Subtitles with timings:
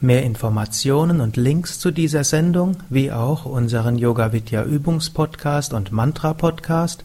[0.00, 6.34] Mehr Informationen und Links zu dieser Sendung, wie auch unseren Yoga Vidya Übungspodcast und Mantra
[6.34, 7.04] Podcast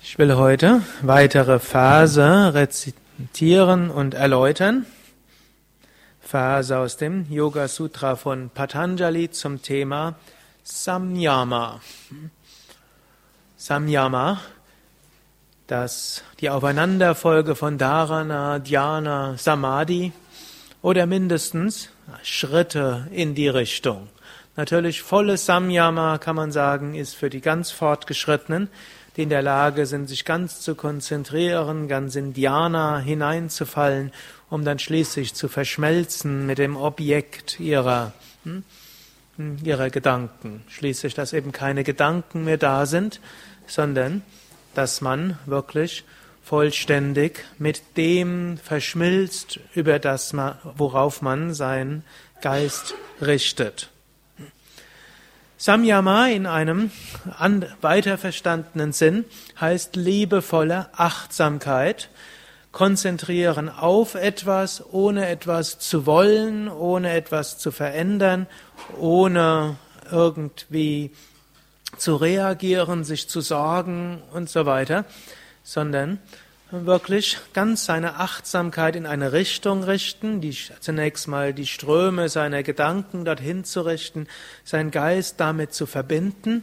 [0.02, 4.84] Ich will heute weitere Verse rezitieren und erläutern.
[6.30, 10.14] Verse aus dem Yoga Sutra von Patanjali zum Thema
[10.62, 11.80] Samyama.
[13.56, 14.40] Samyama,
[15.66, 20.12] das die Aufeinanderfolge von Dharana, Dhyana, Samadhi
[20.82, 21.88] oder mindestens
[22.22, 24.06] Schritte in die Richtung.
[24.54, 28.68] Natürlich volles Samyama kann man sagen, ist für die ganz Fortgeschrittenen,
[29.16, 34.12] die in der Lage sind, sich ganz zu konzentrieren, ganz in Dhyana hineinzufallen
[34.50, 38.12] um dann schließlich zu verschmelzen mit dem Objekt ihrer,
[38.44, 38.64] hm,
[39.64, 40.64] ihrer Gedanken.
[40.68, 43.20] Schließlich, dass eben keine Gedanken mehr da sind,
[43.66, 44.22] sondern
[44.74, 46.04] dass man wirklich
[46.42, 52.04] vollständig mit dem verschmilzt, über das, worauf man seinen
[52.42, 53.90] Geist richtet.
[55.58, 56.90] Samyama in einem
[57.82, 59.26] weiter verstandenen Sinn
[59.60, 62.08] heißt liebevolle Achtsamkeit,
[62.72, 68.46] konzentrieren auf etwas, ohne etwas zu wollen, ohne etwas zu verändern,
[68.98, 69.76] ohne
[70.10, 71.10] irgendwie
[71.96, 75.04] zu reagieren, sich zu sorgen und so weiter,
[75.64, 76.20] sondern
[76.70, 83.24] wirklich ganz seine Achtsamkeit in eine Richtung richten, die, zunächst mal die Ströme seiner Gedanken
[83.24, 84.28] dorthin zu richten,
[84.62, 86.62] seinen Geist damit zu verbinden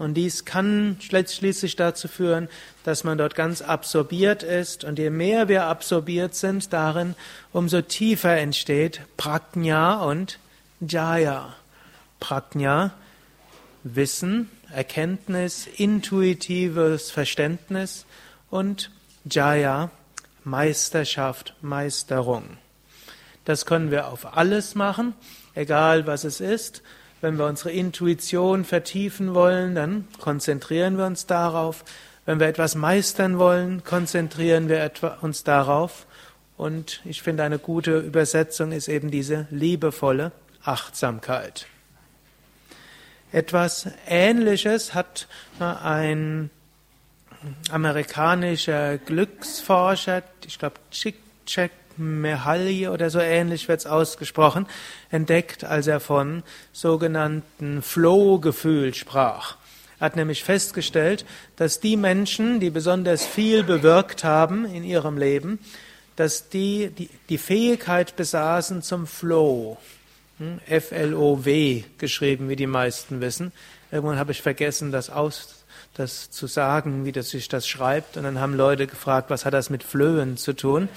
[0.00, 2.48] und dies kann schließlich dazu führen,
[2.84, 4.82] dass man dort ganz absorbiert ist.
[4.82, 7.14] Und je mehr wir absorbiert sind darin,
[7.52, 10.38] umso tiefer entsteht Prajna und
[10.80, 11.54] Jaya.
[12.18, 12.94] Prajna,
[13.84, 18.06] Wissen, Erkenntnis, intuitives Verständnis
[18.48, 18.90] und
[19.30, 19.90] Jaya,
[20.44, 22.56] Meisterschaft, Meisterung.
[23.44, 25.12] Das können wir auf alles machen,
[25.54, 26.80] egal was es ist.
[27.20, 31.84] Wenn wir unsere Intuition vertiefen wollen, dann konzentrieren wir uns darauf.
[32.24, 36.06] Wenn wir etwas meistern wollen, konzentrieren wir uns darauf.
[36.56, 40.32] Und ich finde, eine gute Übersetzung ist eben diese liebevolle
[40.62, 41.66] Achtsamkeit.
[43.32, 46.50] Etwas Ähnliches hat ein
[47.70, 51.16] amerikanischer Glücksforscher, ich glaube Chick
[51.46, 54.66] Check Mehalli oder so ähnlich wird es ausgesprochen,
[55.10, 59.56] entdeckt, als er von sogenannten Flow-Gefühl sprach.
[59.98, 65.58] Er hat nämlich festgestellt, dass die Menschen, die besonders viel bewirkt haben in ihrem Leben,
[66.16, 69.76] dass die die, die Fähigkeit besaßen zum Flow.
[70.38, 73.52] Hm, F-L-O-W geschrieben, wie die meisten wissen.
[73.92, 78.16] Irgendwann habe ich vergessen, das aus, das zu sagen, wie das sich das schreibt.
[78.16, 80.88] Und dann haben Leute gefragt, was hat das mit Flöhen zu tun?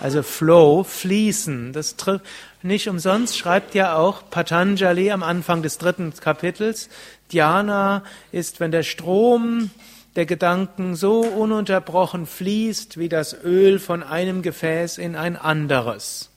[0.00, 2.24] Also Flow, fließen, das trifft
[2.62, 6.88] nicht umsonst schreibt ja auch Patanjali am Anfang des dritten Kapitels,
[7.30, 9.70] Dhyana ist, wenn der Strom
[10.16, 16.30] der Gedanken so ununterbrochen fließt, wie das Öl von einem Gefäß in ein anderes.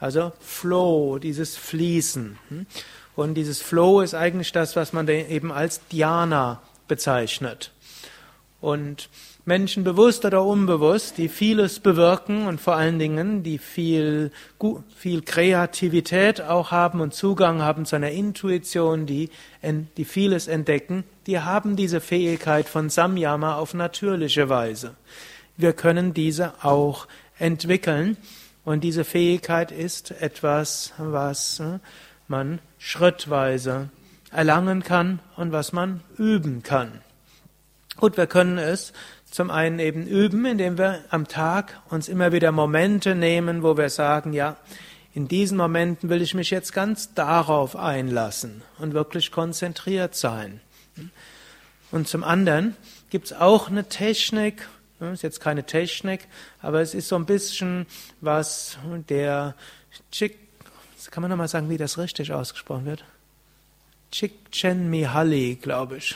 [0.00, 2.38] Also Flow, dieses Fließen.
[3.16, 7.70] Und dieses Flow ist eigentlich das, was man eben als Dhyana bezeichnet.
[8.60, 9.08] Und
[9.46, 14.30] Menschen bewusst oder unbewusst, die vieles bewirken und vor allen Dingen, die viel,
[14.96, 19.28] viel Kreativität auch haben und Zugang haben zu einer Intuition, die,
[19.62, 24.94] die vieles entdecken, die haben diese Fähigkeit von Samyama auf natürliche Weise.
[25.58, 27.06] Wir können diese auch
[27.38, 28.16] entwickeln
[28.64, 31.78] und diese Fähigkeit ist etwas, was äh,
[32.28, 33.90] man schrittweise
[34.30, 37.00] erlangen kann und was man üben kann.
[37.96, 38.92] Gut, wir können es
[39.34, 43.90] zum einen eben üben, indem wir am Tag uns immer wieder Momente nehmen, wo wir
[43.90, 44.56] sagen, ja,
[45.12, 50.60] in diesen Momenten will ich mich jetzt ganz darauf einlassen und wirklich konzentriert sein.
[51.90, 52.76] Und zum anderen
[53.10, 54.68] gibt es auch eine Technik,
[55.00, 56.28] ist jetzt keine Technik,
[56.62, 57.86] aber es ist so ein bisschen
[58.20, 58.78] was
[59.08, 59.56] der
[60.12, 60.38] Chick,
[61.10, 63.04] kann man nochmal sagen, wie das richtig ausgesprochen wird?
[64.12, 66.14] Csikszentmihalyi, glaube ich.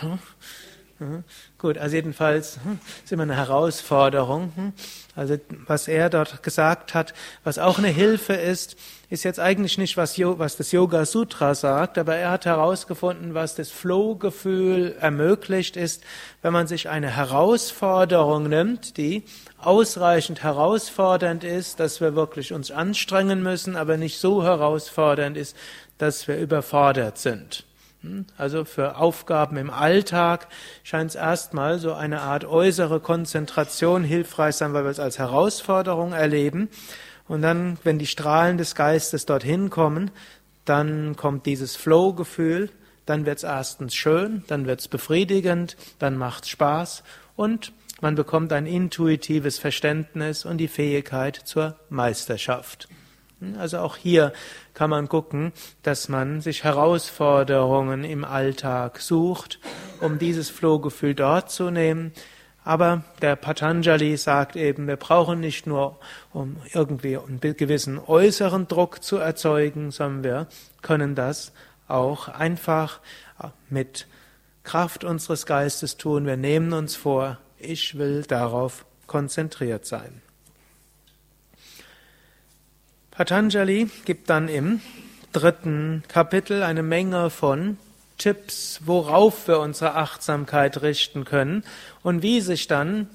[0.98, 1.22] Hm?
[1.58, 4.52] Gut, also jedenfalls hm, ist immer eine Herausforderung.
[4.56, 4.72] Hm?
[5.14, 7.14] Also was er dort gesagt hat,
[7.44, 8.76] was auch eine Hilfe ist,
[9.08, 13.54] ist jetzt eigentlich nicht, was, was das Yoga Sutra sagt, aber er hat herausgefunden, was
[13.54, 16.02] das Flow-Gefühl ermöglicht ist,
[16.42, 19.22] wenn man sich eine Herausforderung nimmt, die
[19.56, 25.56] ausreichend herausfordernd ist, dass wir wirklich uns anstrengen müssen, aber nicht so herausfordernd ist,
[25.96, 27.67] dass wir überfordert sind.
[28.08, 28.26] Hm?
[28.36, 30.48] Also für Aufgaben im Alltag
[30.82, 36.12] scheint es erstmal so eine Art äußere Konzentration hilfreich sein, weil wir es als Herausforderung
[36.12, 36.68] erleben.
[37.26, 40.10] Und dann, wenn die Strahlen des Geistes dorthin kommen,
[40.64, 42.70] dann kommt dieses Flow-Gefühl,
[43.04, 47.02] dann wird es erstens schön, dann wird es befriedigend, dann macht es Spaß
[47.36, 52.88] und man bekommt ein intuitives Verständnis und die Fähigkeit zur Meisterschaft.
[53.56, 54.32] Also auch hier
[54.74, 55.52] kann man gucken,
[55.82, 59.60] dass man sich Herausforderungen im Alltag sucht,
[60.00, 62.12] um dieses Flohgefühl dort zu nehmen.
[62.64, 65.98] Aber der Patanjali sagt eben, wir brauchen nicht nur,
[66.32, 70.46] um irgendwie einen gewissen äußeren Druck zu erzeugen, sondern wir
[70.82, 71.52] können das
[71.86, 73.00] auch einfach
[73.70, 74.06] mit
[74.64, 76.26] Kraft unseres Geistes tun.
[76.26, 80.20] Wir nehmen uns vor, ich will darauf konzentriert sein.
[83.18, 84.80] Patanjali gibt dann im
[85.32, 87.76] dritten Kapitel eine Menge von
[88.16, 91.64] Tipps, worauf wir unsere Achtsamkeit richten können
[92.04, 93.08] und wie sich dann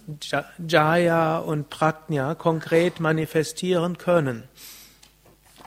[0.67, 4.43] Jaya und Prajna konkret manifestieren können.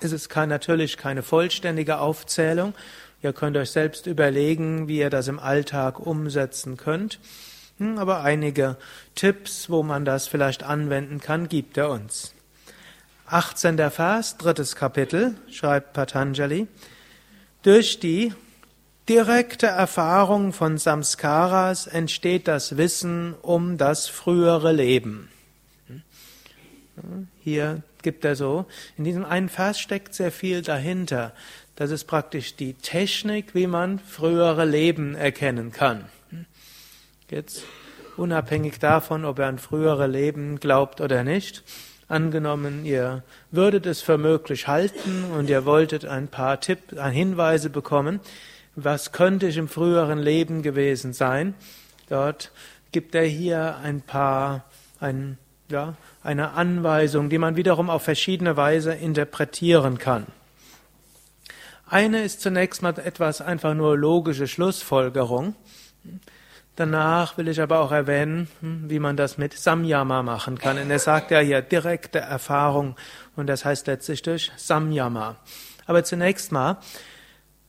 [0.03, 2.75] Es ist kein, natürlich keine vollständige Aufzählung.
[3.23, 7.21] Ihr könnt euch selbst überlegen, wie ihr das im Alltag umsetzen könnt.
[7.79, 8.77] Hm, aber einige
[9.15, 12.36] Tipps, wo man das vielleicht anwenden kann, gibt er uns.
[13.29, 13.91] 18.
[13.91, 16.69] Vers, drittes Kapitel, schreibt Patanjali,
[17.63, 18.33] durch die
[19.09, 25.29] direkte Erfahrung von Samskaras entsteht das Wissen um das frühere Leben.
[27.43, 31.33] Hier gibt er so, in diesem einen Vers steckt sehr viel dahinter.
[31.75, 36.05] Das ist praktisch die Technik, wie man frühere Leben erkennen kann.
[37.29, 37.65] Jetzt
[38.17, 41.65] unabhängig davon, ob er an frühere Leben glaubt oder nicht,
[42.09, 48.21] Angenommen, ihr würdet es für möglich halten und ihr wolltet ein paar Tipps, Hinweise bekommen,
[48.77, 51.55] was könnte ich im früheren Leben gewesen sein.
[52.09, 52.53] Dort
[52.93, 54.65] gibt er hier ein paar,
[55.01, 55.37] ein,
[55.69, 60.27] ja, eine Anweisung, die man wiederum auf verschiedene Weise interpretieren kann.
[61.89, 65.57] Eine ist zunächst mal etwas einfach nur logische Schlussfolgerung.
[66.77, 70.79] Danach will ich aber auch erwähnen, hm, wie man das mit Samyama machen kann.
[70.79, 72.97] Und er sagt ja hier direkte Erfahrung
[73.35, 75.37] und das heißt letztlich durch Samyama.
[75.87, 76.77] Aber zunächst mal,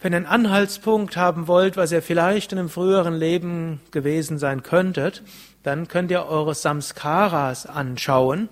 [0.02, 4.62] wenn ihr einen Anhaltspunkt haben wollt, was ihr vielleicht in einem früheren Leben gewesen sein
[4.62, 5.24] könntet,
[5.64, 8.50] dann könnt ihr eure Samskaras anschauen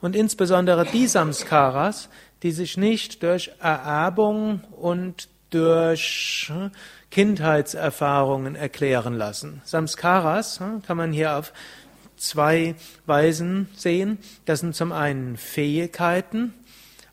[0.00, 2.08] und insbesondere die Samskaras,
[2.44, 6.70] die sich nicht durch Ererbung und durch hm,
[7.16, 9.62] Kindheitserfahrungen erklären lassen.
[9.64, 11.54] Samskaras hm, kann man hier auf
[12.18, 12.74] zwei
[13.06, 14.18] Weisen sehen.
[14.44, 16.52] Das sind zum einen Fähigkeiten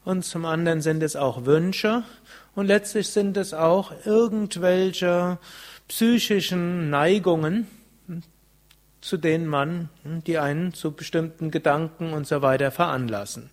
[0.04, 2.04] und zum anderen sind es auch Wünsche
[2.54, 5.38] und letztlich sind es auch irgendwelche
[5.88, 7.68] psychischen Neigungen,
[8.08, 8.24] hm,
[9.00, 13.52] zu denen man, hm, die einen zu bestimmten Gedanken und so weiter veranlassen.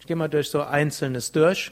[0.00, 1.70] Ich gehe mal durch so Einzelnes durch.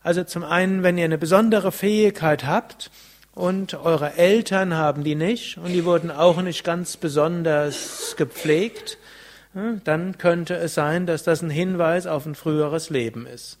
[0.00, 2.92] Also zum einen, wenn ihr eine besondere Fähigkeit habt,
[3.38, 8.98] und eure Eltern haben die nicht und die wurden auch nicht ganz besonders gepflegt,
[9.84, 13.58] dann könnte es sein, dass das ein Hinweis auf ein früheres Leben ist.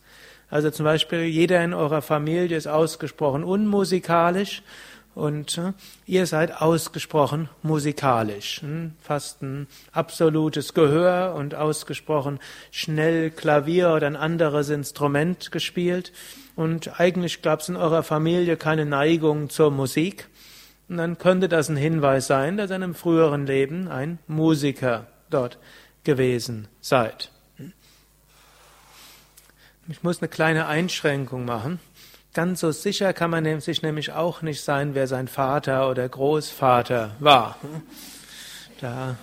[0.50, 4.62] Also zum Beispiel jeder in eurer Familie ist ausgesprochen unmusikalisch
[5.18, 5.60] und
[6.06, 8.62] ihr seid ausgesprochen musikalisch.
[9.02, 12.38] Fast ein absolutes Gehör und ausgesprochen
[12.70, 16.12] schnell Klavier oder ein anderes Instrument gespielt
[16.56, 20.28] und eigentlich gab es in eurer Familie keine Neigung zur Musik,
[20.88, 25.06] und dann könnte das ein Hinweis sein, dass ihr in einem früheren Leben ein Musiker
[25.28, 25.58] dort
[26.02, 27.30] gewesen seid.
[29.88, 31.78] Ich muss eine kleine Einschränkung machen.
[32.34, 37.12] Ganz so sicher kann man sich nämlich auch nicht sein, wer sein Vater oder Großvater
[37.18, 37.56] war.
[38.80, 39.16] Da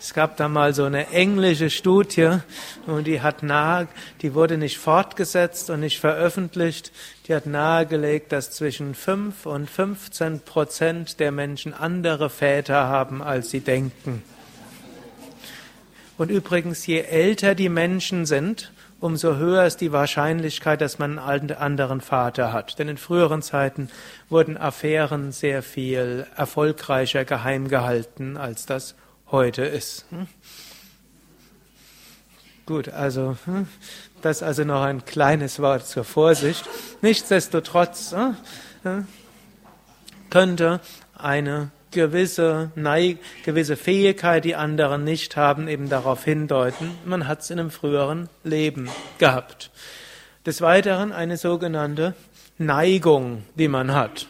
[0.00, 2.38] es gab da mal so eine englische Studie
[2.86, 3.88] und die hat nahe,
[4.22, 6.92] die wurde nicht fortgesetzt und nicht veröffentlicht.
[7.26, 13.50] Die hat nahegelegt, dass zwischen 5 und 15 Prozent der Menschen andere Väter haben, als
[13.50, 14.22] sie denken.
[16.16, 21.52] Und übrigens, je älter die Menschen sind, umso höher ist die Wahrscheinlichkeit, dass man einen
[21.52, 22.78] anderen Vater hat.
[22.78, 23.90] Denn in früheren Zeiten
[24.28, 28.94] wurden Affären sehr viel erfolgreicher geheim gehalten, als das
[29.30, 30.06] heute ist.
[30.10, 30.26] Hm?
[32.66, 33.66] Gut, also hm,
[34.20, 36.68] das also noch ein kleines Wort zur Vorsicht.
[37.00, 38.14] Nichtsdestotrotz
[38.82, 39.06] hm,
[40.28, 40.80] könnte
[41.14, 47.50] eine gewisse, Neig gewisse Fähigkeit, die anderen nicht haben, eben darauf hindeuten, man hat es
[47.50, 49.70] in einem früheren Leben gehabt.
[50.46, 52.14] Des Weiteren eine sogenannte
[52.58, 54.26] Neigung, die man hat.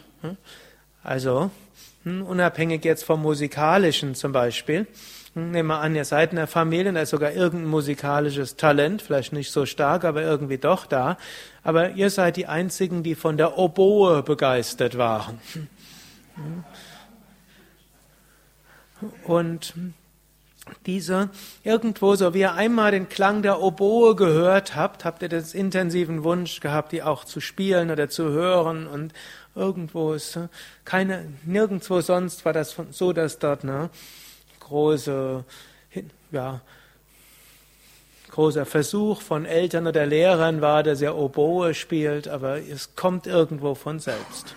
[1.03, 1.51] Also,
[2.05, 4.87] hm, unabhängig jetzt vom Musikalischen zum Beispiel,
[5.35, 9.03] hm, nehmen wir an, ihr seid in der Familie, da ist sogar irgendein musikalisches Talent,
[9.03, 11.17] vielleicht nicht so stark, aber irgendwie doch da.
[11.63, 15.39] Aber ihr seid die Einzigen, die von der Oboe begeistert waren.
[19.25, 19.75] Und
[20.87, 21.31] diese
[21.65, 26.25] irgendwo, so wie ihr einmal den Klang der Oboe gehört habt, habt ihr den intensiven
[26.25, 29.13] Wunsch gehabt, die auch zu spielen oder zu hören und
[29.55, 30.39] irgendwo ist
[30.85, 33.91] keine, nirgendwo sonst war das so, dass dort eine
[34.61, 35.45] große,
[36.31, 36.61] ja,
[38.31, 43.75] großer Versuch von Eltern oder Lehrern war, dass er Oboe spielt, aber es kommt irgendwo
[43.75, 44.55] von selbst.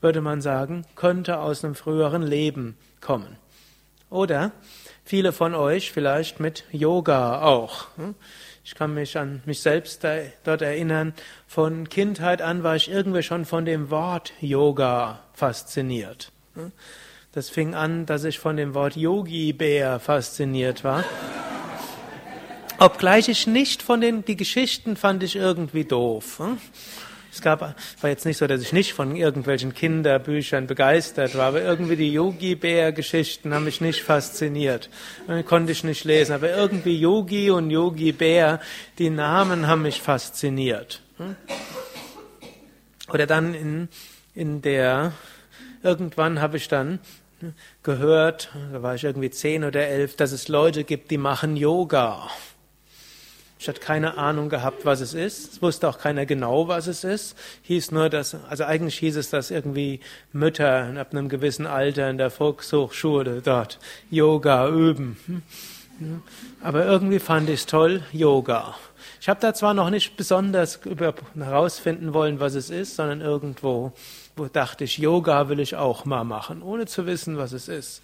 [0.00, 3.36] Würde man sagen, könnte aus einem früheren Leben kommen.
[4.14, 4.52] Oder
[5.04, 7.88] viele von euch vielleicht mit Yoga auch.
[8.62, 10.06] Ich kann mich an mich selbst
[10.44, 11.14] dort erinnern.
[11.48, 16.30] Von Kindheit an war ich irgendwie schon von dem Wort Yoga fasziniert.
[17.32, 21.02] Das fing an, dass ich von dem Wort Yogi-Bär fasziniert war.
[22.78, 26.40] Obgleich ich nicht von den, die Geschichten fand ich irgendwie doof.
[27.34, 31.62] Es gab, war jetzt nicht so, dass ich nicht von irgendwelchen Kinderbüchern begeistert war, aber
[31.62, 34.88] irgendwie die Yogi-Bär-Geschichten haben mich nicht fasziniert.
[35.44, 38.60] Konnte ich nicht lesen, aber irgendwie Yogi und Yogi-Bär,
[38.98, 41.02] die Namen haben mich fasziniert.
[43.12, 43.88] Oder dann in,
[44.36, 45.12] in der,
[45.82, 47.00] irgendwann habe ich dann
[47.82, 52.28] gehört, da war ich irgendwie zehn oder elf, dass es Leute gibt, die machen Yoga.
[53.64, 55.54] Ich hatte keine Ahnung gehabt, was es ist.
[55.54, 57.34] Es wusste auch keiner genau, was es ist.
[57.62, 60.00] Hieß nur, dass, also eigentlich hieß es, dass irgendwie
[60.34, 63.78] Mütter ab einem gewissen Alter in der Volkshochschule dort
[64.10, 65.16] Yoga üben.
[66.62, 68.74] Aber irgendwie fand ich es toll, Yoga.
[69.18, 70.80] Ich habe da zwar noch nicht besonders
[71.34, 73.94] herausfinden wollen, was es ist, sondern irgendwo
[74.36, 78.02] wo dachte ich, Yoga will ich auch mal machen, ohne zu wissen, was es ist.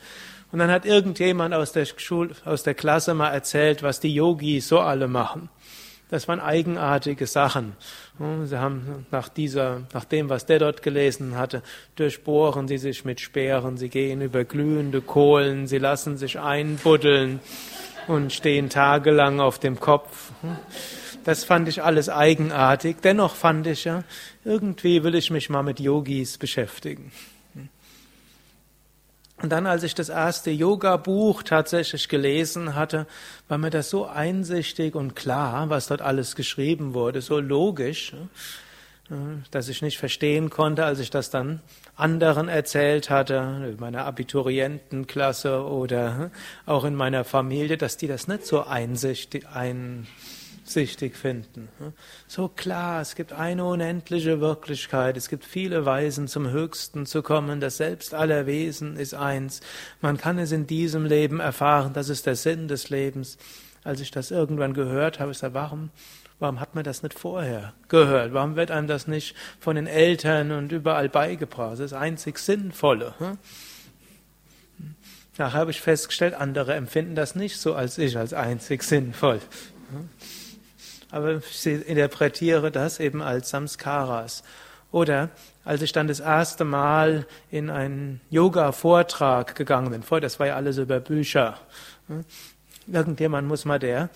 [0.53, 4.69] Und dann hat irgendjemand aus der, Schul aus der Klasse mal erzählt, was die Yogis
[4.69, 5.49] so alle machen.
[6.11, 7.77] Das waren eigenartige Sachen.
[8.45, 11.63] Sie haben nach dieser, nach dem, was der dort gelesen hatte,
[11.95, 17.39] durchbohren sie sich mit Speeren, sie gehen über glühende Kohlen, sie lassen sich einbuddeln
[18.09, 20.33] und stehen tagelang auf dem Kopf.
[21.25, 22.97] Das fand ich alles eigenartig.
[23.05, 24.03] Dennoch fand ich ja,
[24.45, 27.13] irgendwie will ich mich mal mit Yogis beschäftigen.
[29.43, 33.07] Und dann, als ich das erste Yoga-Buch tatsächlich gelesen hatte,
[33.49, 38.13] war mir das so einsichtig und klar, was dort alles geschrieben wurde, so logisch,
[39.51, 41.61] dass ich nicht verstehen konnte, als ich das dann
[41.97, 46.31] anderen erzählt hatte, in meiner Abiturientenklasse oder
[46.67, 50.07] auch in meiner Familie, dass die das nicht so einsichtig, ein,
[50.71, 51.69] durchsichtig finden.
[52.29, 57.61] So klar, es gibt eine unendliche Wirklichkeit, es gibt viele Weisen zum Höchsten zu kommen,
[57.61, 59.61] das Selbst aller Wesen ist eins.
[60.01, 63.37] Man kann es in diesem Leben erfahren, das ist der Sinn des Lebens.
[63.83, 65.91] Als ich das irgendwann gehört habe, ich sage, warum,
[66.39, 68.33] warum hat man das nicht vorher gehört?
[68.33, 71.73] Warum wird einem das nicht von den Eltern und überall beigebracht?
[71.73, 73.15] Das ist einzig Sinnvolle.
[75.37, 79.41] Nachher habe ich festgestellt, andere empfinden das nicht so als ich, als einzig sinnvoll
[81.11, 84.43] aber ich interpretiere das eben als Samskaras.
[84.93, 85.31] Oder
[85.65, 90.57] als ich dann das erste Mal in einen Yoga-Vortrag gegangen bin, vorher, das war ja
[90.57, 91.59] alles über Bücher.
[92.09, 92.25] Hm?
[92.93, 94.11] Irgendjemand muss mal der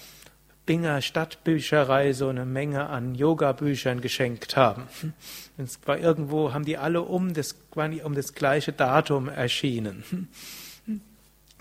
[0.66, 4.88] Binger Stadtbücherei so eine Menge an Yoga-Büchern geschenkt haben.
[5.58, 7.54] Es war irgendwo, haben die alle um das,
[8.02, 10.28] um das gleiche Datum erschienen.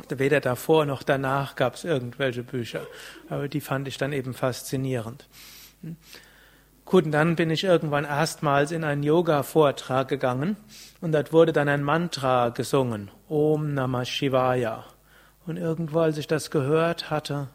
[0.09, 0.19] Hm?
[0.19, 2.85] Weder davor noch danach gab es irgendwelche Bücher.
[3.29, 5.27] Aber die fand ich dann eben faszinierend.
[6.85, 10.57] Gut, und dann bin ich irgendwann erstmals in einen Yoga-Vortrag gegangen
[11.01, 13.09] und dort wurde dann ein Mantra gesungen.
[13.29, 14.85] Om Namah Shivaya.
[15.45, 17.47] Und irgendwo, als ich das gehört hatte,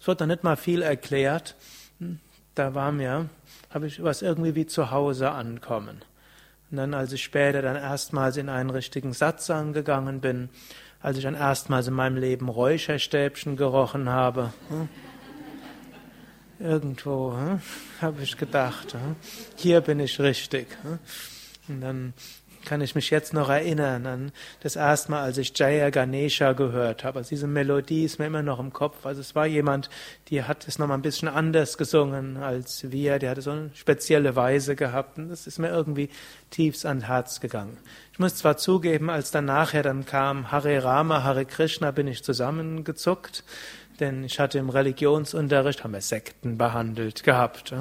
[0.00, 1.56] es wird dann nicht mal viel erklärt,
[2.54, 3.28] da war mir,
[3.70, 6.02] habe ich was irgendwie wie zu Hause ankommen.
[6.70, 10.48] Und dann, als ich später dann erstmals in einen richtigen Satz angegangen bin,
[11.04, 14.52] als ich dann erstmals in meinem Leben Räucherstäbchen gerochen habe.
[14.70, 14.88] Hm?
[16.58, 17.60] irgendwo hm,
[18.00, 19.16] habe ich gedacht, hm,
[19.56, 20.66] hier bin ich richtig.
[21.68, 22.14] Und dann
[22.64, 27.04] kann ich mich jetzt noch erinnern an das erste Mal, als ich Jaya Ganesha gehört
[27.04, 27.18] habe.
[27.18, 29.06] Also diese Melodie ist mir immer noch im Kopf.
[29.06, 29.90] Also es war jemand,
[30.28, 33.18] die hat es nochmal ein bisschen anders gesungen als wir.
[33.18, 36.08] Der hatte so eine spezielle Weise gehabt und das ist mir irgendwie
[36.50, 37.76] tiefst ans Herz gegangen.
[38.12, 42.22] Ich muss zwar zugeben, als dann nachher dann kam Hare Rama, Hare Krishna, bin ich
[42.22, 43.44] zusammengezuckt,
[44.00, 47.74] denn ich hatte im Religionsunterricht, haben wir Sekten behandelt gehabt.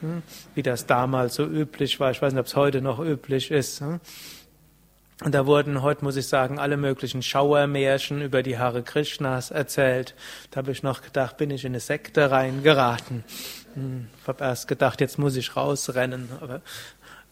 [0.00, 0.22] Hm?
[0.54, 2.10] wie das damals so üblich war.
[2.10, 3.80] Ich weiß nicht, ob es heute noch üblich ist.
[3.80, 4.00] Hm?
[5.24, 10.14] Und da wurden heute, muss ich sagen, alle möglichen Schauermärchen über die Hare Krishnas erzählt.
[10.50, 13.24] Da habe ich noch gedacht, bin ich in eine Sekte reingeraten.
[13.72, 16.28] Hm, ich habe erst gedacht, jetzt muss ich rausrennen.
[16.42, 16.60] Aber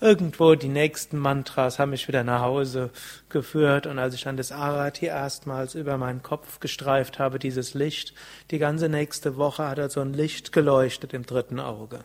[0.00, 2.88] irgendwo die nächsten Mantras haben mich wieder nach Hause
[3.28, 3.86] geführt.
[3.86, 8.14] Und als ich dann das Arati erstmals über meinen Kopf gestreift habe, dieses Licht,
[8.50, 12.00] die ganze nächste Woche hat er so ein Licht geleuchtet im dritten Auge.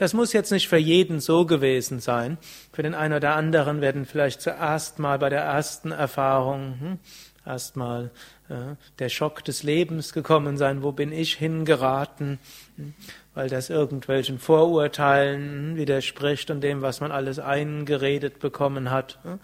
[0.00, 2.38] Das muss jetzt nicht für jeden so gewesen sein.
[2.72, 6.98] Für den einen oder anderen werden vielleicht zuerst mal bei der ersten Erfahrung hm,
[7.44, 8.10] erstmal
[8.48, 10.82] äh, der Schock des Lebens gekommen sein.
[10.82, 12.38] Wo bin ich hingeraten?
[12.76, 12.94] Hm,
[13.34, 19.18] weil das irgendwelchen Vorurteilen hm, widerspricht und dem, was man alles eingeredet bekommen hat.
[19.22, 19.38] Hm.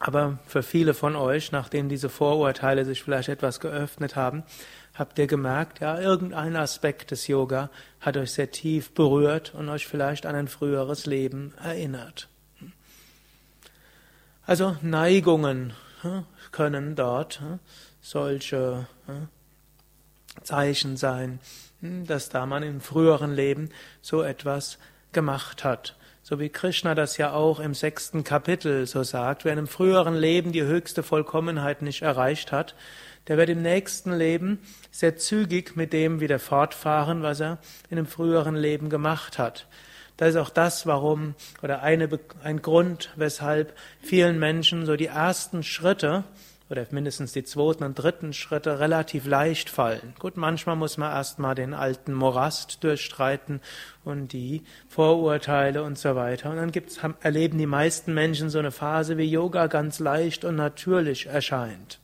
[0.00, 4.42] Aber für viele von euch, nachdem diese Vorurteile sich vielleicht etwas geöffnet haben,
[4.98, 9.86] habt ihr gemerkt, ja, irgendein Aspekt des Yoga hat euch sehr tief berührt und euch
[9.86, 12.28] vielleicht an ein früheres Leben erinnert.
[14.46, 15.72] Also Neigungen
[16.02, 17.58] hm, können dort hm,
[18.00, 19.28] solche hm,
[20.42, 21.40] Zeichen sein,
[21.80, 24.78] dass da man im früheren Leben so etwas
[25.12, 25.96] gemacht hat.
[26.22, 30.14] So wie Krishna das ja auch im sechsten Kapitel so sagt, wer in einem früheren
[30.14, 32.74] Leben die höchste Vollkommenheit nicht erreicht hat,
[33.28, 34.58] der wird im nächsten Leben
[34.90, 37.58] sehr zügig mit dem wieder fortfahren, was er
[37.90, 39.66] in einem früheren Leben gemacht hat.
[40.16, 42.08] Das ist auch das, warum, oder eine,
[42.42, 46.24] ein Grund, weshalb vielen Menschen so die ersten Schritte
[46.68, 50.14] oder mindestens die zweiten und dritten Schritte relativ leicht fallen.
[50.18, 53.60] Gut, manchmal muss man erstmal den alten Morast durchstreiten
[54.04, 56.50] und die Vorurteile und so weiter.
[56.50, 60.56] Und dann gibt's, erleben die meisten Menschen so eine Phase, wie Yoga ganz leicht und
[60.56, 62.00] natürlich erscheint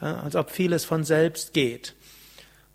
[0.00, 1.94] als ob vieles von selbst geht.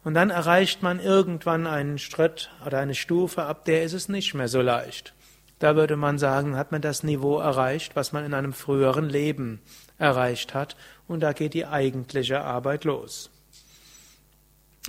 [0.03, 4.33] Und dann erreicht man irgendwann einen Schritt oder eine Stufe, ab der ist es nicht
[4.33, 5.13] mehr so leicht.
[5.59, 9.61] Da würde man sagen, hat man das Niveau erreicht, was man in einem früheren Leben
[9.99, 10.75] erreicht hat,
[11.07, 13.29] und da geht die eigentliche Arbeit los.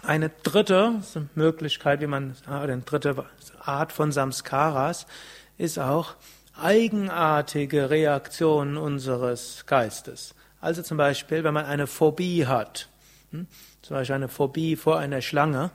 [0.02, 1.02] Eine dritte
[1.34, 3.26] Möglichkeit, wie man, eine dritte
[3.60, 5.06] Art von Samskaras
[5.58, 6.14] ist auch
[6.58, 10.34] eigenartige Reaktionen unseres Geistes.
[10.62, 12.88] Also zum Beispiel, wenn man eine Phobie hat,
[13.32, 13.48] hm,
[13.82, 15.72] zum Beispiel eine Phobie vor einer Schlange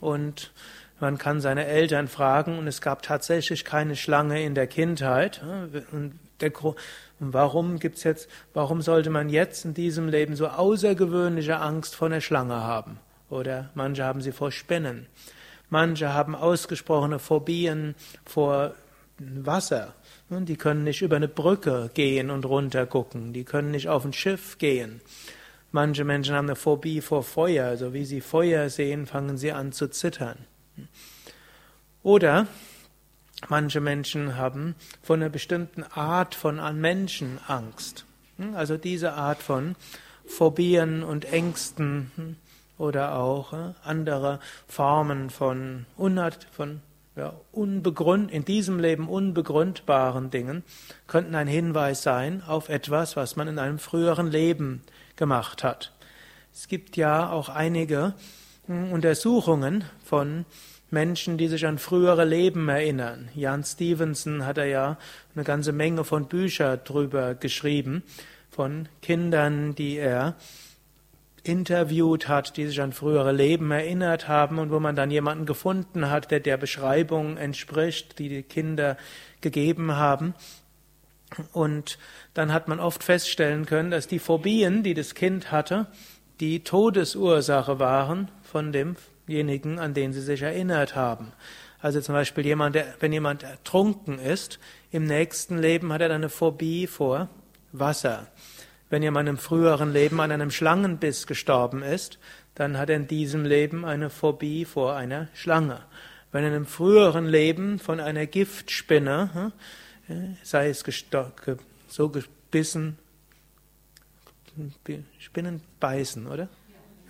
[0.00, 0.50] und
[0.98, 5.42] man kann seine Eltern fragen und es gab tatsächlich keine Schlange in der Kindheit.
[5.42, 6.74] Hm, und, der, und
[7.20, 12.22] warum gibt's jetzt, warum sollte man jetzt in diesem Leben so außergewöhnliche Angst vor einer
[12.22, 12.98] Schlange haben?
[13.28, 15.06] Oder manche haben sie vor Spinnen.
[15.68, 18.74] Manche haben ausgesprochene Phobien vor
[19.18, 19.92] Wasser.
[20.32, 23.32] Die können nicht über eine Brücke gehen und runter gucken.
[23.32, 25.00] Die können nicht auf ein Schiff gehen.
[25.72, 27.66] Manche Menschen haben eine Phobie vor Feuer.
[27.66, 30.38] Also wie sie Feuer sehen, fangen sie an zu zittern.
[32.04, 32.46] Oder
[33.48, 38.04] manche Menschen haben von einer bestimmten Art von Menschen Angst.
[38.54, 39.74] Also diese Art von
[40.26, 42.36] Phobien und Ängsten
[42.78, 44.38] oder auch andere
[44.68, 46.80] Formen von, Unart, von
[47.16, 50.62] ja, unbegründ, in diesem Leben unbegründbaren Dingen
[51.06, 54.82] könnten ein Hinweis sein auf etwas, was man in einem früheren Leben
[55.16, 55.92] gemacht hat.
[56.52, 58.14] Es gibt ja auch einige
[58.66, 60.44] hm, Untersuchungen von
[60.90, 63.28] Menschen, die sich an frühere Leben erinnern.
[63.34, 64.98] Jan Stevenson hat er ja
[65.34, 68.02] eine ganze Menge von Büchern drüber geschrieben,
[68.50, 70.34] von Kindern, die er
[71.42, 76.10] interviewt hat, die sich an frühere Leben erinnert haben und wo man dann jemanden gefunden
[76.10, 78.96] hat, der der Beschreibung entspricht, die die Kinder
[79.40, 80.34] gegeben haben.
[81.52, 81.98] Und
[82.34, 85.86] dann hat man oft feststellen können, dass die Phobien, die das Kind hatte,
[86.40, 91.32] die Todesursache waren von demjenigen, an den sie sich erinnert haben.
[91.80, 94.58] Also zum Beispiel jemand, der, wenn jemand ertrunken ist,
[94.90, 97.28] im nächsten Leben hat er eine Phobie vor
[97.72, 98.26] Wasser.
[98.90, 102.18] Wenn jemand im früheren Leben an einem Schlangenbiss gestorben ist,
[102.56, 105.80] dann hat er in diesem Leben eine Phobie vor einer Schlange.
[106.32, 109.52] Wenn er im früheren Leben von einer Giftspinne,
[110.06, 110.84] hm, sei es
[111.88, 112.98] so gebissen,
[115.18, 116.48] Spinnen beißen, oder?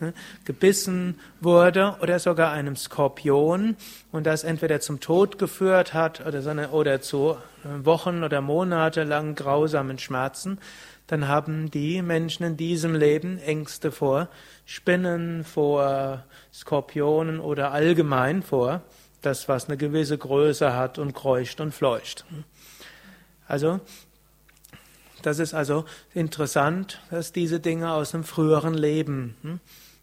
[0.01, 0.15] hm,
[0.45, 3.77] gebissen wurde oder sogar einem Skorpion
[4.11, 8.41] und das entweder zum Tod geführt hat oder, so eine, oder zu äh, Wochen oder
[8.41, 10.59] Monate lang grausamen Schmerzen,
[11.11, 14.29] dann haben die Menschen in diesem Leben Ängste vor
[14.65, 18.83] Spinnen, vor Skorpionen oder allgemein vor
[19.21, 22.25] das, was eine gewisse Größe hat und kreucht und fleucht.
[23.49, 23.81] Also,
[25.23, 29.61] das ist also interessant, dass diese Dinge aus einem früheren Leben hm,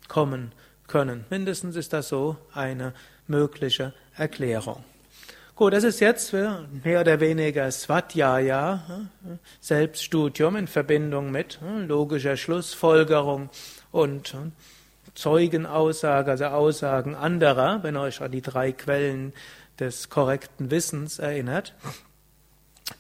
[0.10, 0.52] kommen
[0.88, 1.24] können.
[1.30, 2.94] Mindestens ist das so eine
[3.28, 4.84] mögliche Erklärung.
[5.58, 8.84] Gut, das ist jetzt mehr oder weniger Svatjaya,
[9.24, 13.50] hm, Selbststudium in Verbindung mit hm, logischer Schlussfolgerung
[13.92, 14.36] und
[15.16, 19.34] Zeugenaussage, also Aussagen anderer, wenn ihr euch an die drei Quellen
[19.80, 21.74] des korrekten Wissens erinnert.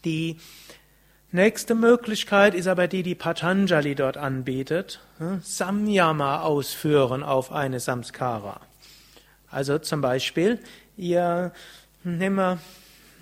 [0.03, 0.37] Die
[1.31, 4.99] nächste Möglichkeit ist aber die, die Patanjali dort anbietet.
[5.43, 8.61] Samyama ausführen auf eine Samskara.
[9.47, 10.57] Also zum Beispiel,
[10.97, 11.51] ihr
[12.07, 12.59] nehmt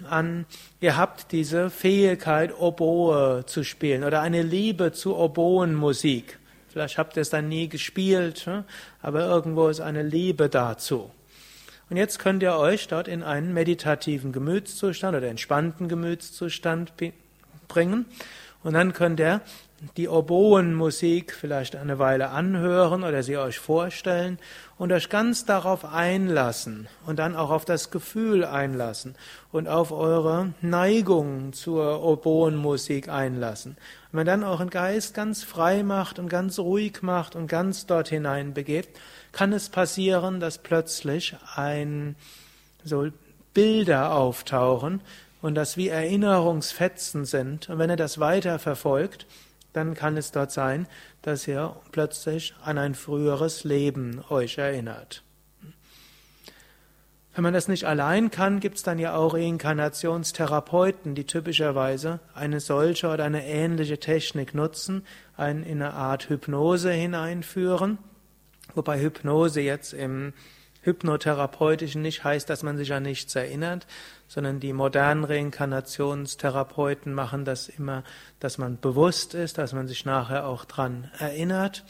[0.10, 0.46] an,
[0.82, 6.38] ihr habt diese Fähigkeit, Oboe zu spielen oder eine Liebe zu Oboenmusik.
[6.70, 8.66] Vielleicht habt ihr es dann nie gespielt, hm?
[9.02, 11.10] aber irgendwo ist eine Liebe dazu.
[11.90, 16.94] Und jetzt könnt ihr euch dort in einen meditativen Gemütszustand oder entspannten Gemütszustand
[17.68, 18.06] bringen.
[18.64, 19.42] Und dann könnt ihr
[19.98, 24.40] die Oboenmusik vielleicht eine Weile anhören oder sie euch vorstellen
[24.78, 29.16] und euch ganz darauf einlassen und dann auch auf das Gefühl einlassen
[29.52, 33.78] und auf eure Neigung zur Oboenmusik einlassen.
[34.12, 38.08] Wenn man dann den Geist ganz frei macht und ganz ruhig macht und ganz dort
[38.08, 38.98] hinein begebt,
[39.34, 42.16] kann es passieren, dass plötzlich ein
[42.84, 43.08] so
[43.54, 45.02] Bilder auftauchen
[45.42, 47.70] und das wie Erinnerungsfetzen sind.
[47.70, 49.26] Und wenn ihr das weiter verfolgt,
[49.76, 50.88] dann kann es dort sein,
[51.22, 55.24] dass ihr plötzlich an ein früheres Leben euch erinnert.
[57.36, 62.62] Wenn man das nicht allein kann, gibt es dann ja auch Reinkarnationstherapeuten, die typischerweise eine
[62.62, 67.98] solche oder eine ähnliche Technik nutzen, einen in eine Art Hypnose hineinführen,
[68.74, 70.32] wobei Hypnose jetzt im
[70.84, 73.86] hypnotherapeutischen nicht heißt, dass man sich an nichts erinnert,
[74.28, 78.04] sondern die modernen Reinkarnationstherapeuten machen das immer,
[78.40, 81.84] dass man bewusst ist, dass man sich nachher auch dran erinnert.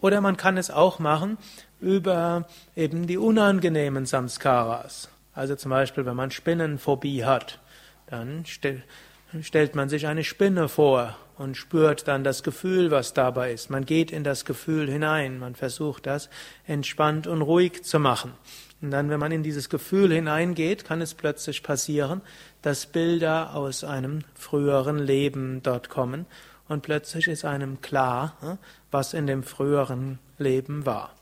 [0.00, 1.38] Oder man kann es auch machen
[1.80, 5.08] über eben die unangenehmen Samskaras.
[5.32, 7.58] Also zum Beispiel, wenn man Spinnenphobie hat,
[8.06, 13.70] dann stellt man sich eine Spinne vor und spürt dann das Gefühl, was dabei ist.
[13.70, 16.28] Man geht in das Gefühl hinein, man versucht das
[16.66, 18.34] entspannt und ruhig zu machen.
[18.82, 22.20] Und dann, wenn man in dieses Gefühl hineingeht, kann es plötzlich passieren,
[22.62, 26.26] dass Bilder aus einem früheren Leben dort kommen
[26.68, 28.58] und plötzlich ist einem klar, hm,
[28.90, 31.14] was in dem früheren Leben war.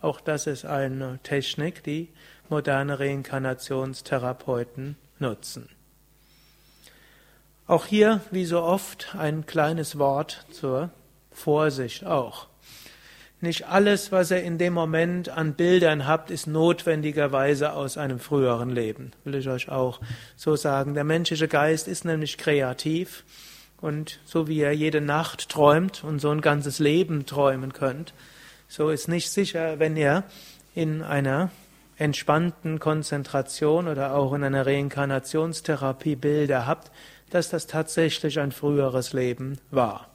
[0.00, 2.08] Auch das ist eine Technik, die
[2.48, 5.68] moderne Reinkarnationstherapeuten nutzen.
[7.66, 10.90] Auch hier, wie so oft, ein kleines Wort zur
[11.32, 12.46] Vorsicht auch.
[13.40, 18.70] Nicht alles, was ihr in dem Moment an Bildern habt, ist notwendigerweise aus einem früheren
[18.70, 19.12] Leben.
[19.24, 20.00] Will ich euch auch
[20.36, 20.94] so sagen.
[20.94, 23.24] Der menschliche Geist ist nämlich kreativ
[23.80, 28.14] und so wie ihr jede Nacht träumt und so ein ganzes Leben träumen könnt,
[28.68, 30.24] so ist nicht sicher, wenn ihr
[30.74, 31.50] in einer
[31.98, 36.90] entspannten Konzentration oder auch in einer Reinkarnationstherapie Bilder habt,
[37.30, 40.08] dass das tatsächlich ein früheres Leben war.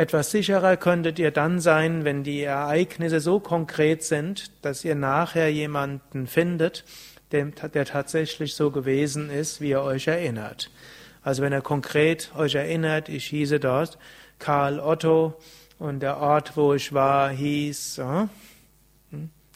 [0.00, 5.52] Etwas sicherer könntet ihr dann sein, wenn die Ereignisse so konkret sind, dass ihr nachher
[5.52, 6.84] jemanden findet,
[7.32, 10.70] der tatsächlich so gewesen ist, wie ihr euch erinnert.
[11.22, 13.98] Also wenn ihr konkret euch erinnert, ich hieße dort
[14.38, 15.38] Karl Otto
[15.78, 18.26] und der Ort, wo ich war, hieß äh,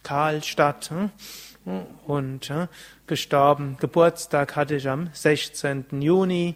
[0.03, 0.91] Karlstadt.
[0.91, 1.71] Äh,
[2.07, 2.67] und äh,
[3.07, 6.03] gestorben, Geburtstag hatte ich am 16.
[6.03, 6.55] Juni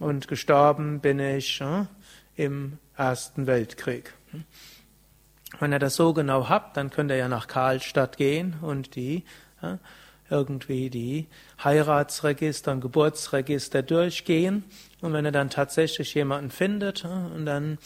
[0.00, 1.84] und gestorben bin ich äh,
[2.38, 4.14] im Ersten Weltkrieg.
[5.58, 9.24] Wenn ihr das so genau habt, dann könnt ihr ja nach Karlstadt gehen und die
[10.30, 11.26] irgendwie die
[11.62, 14.64] Heiratsregister und Geburtsregister durchgehen.
[15.00, 17.78] Und wenn ihr dann tatsächlich jemanden findet und dann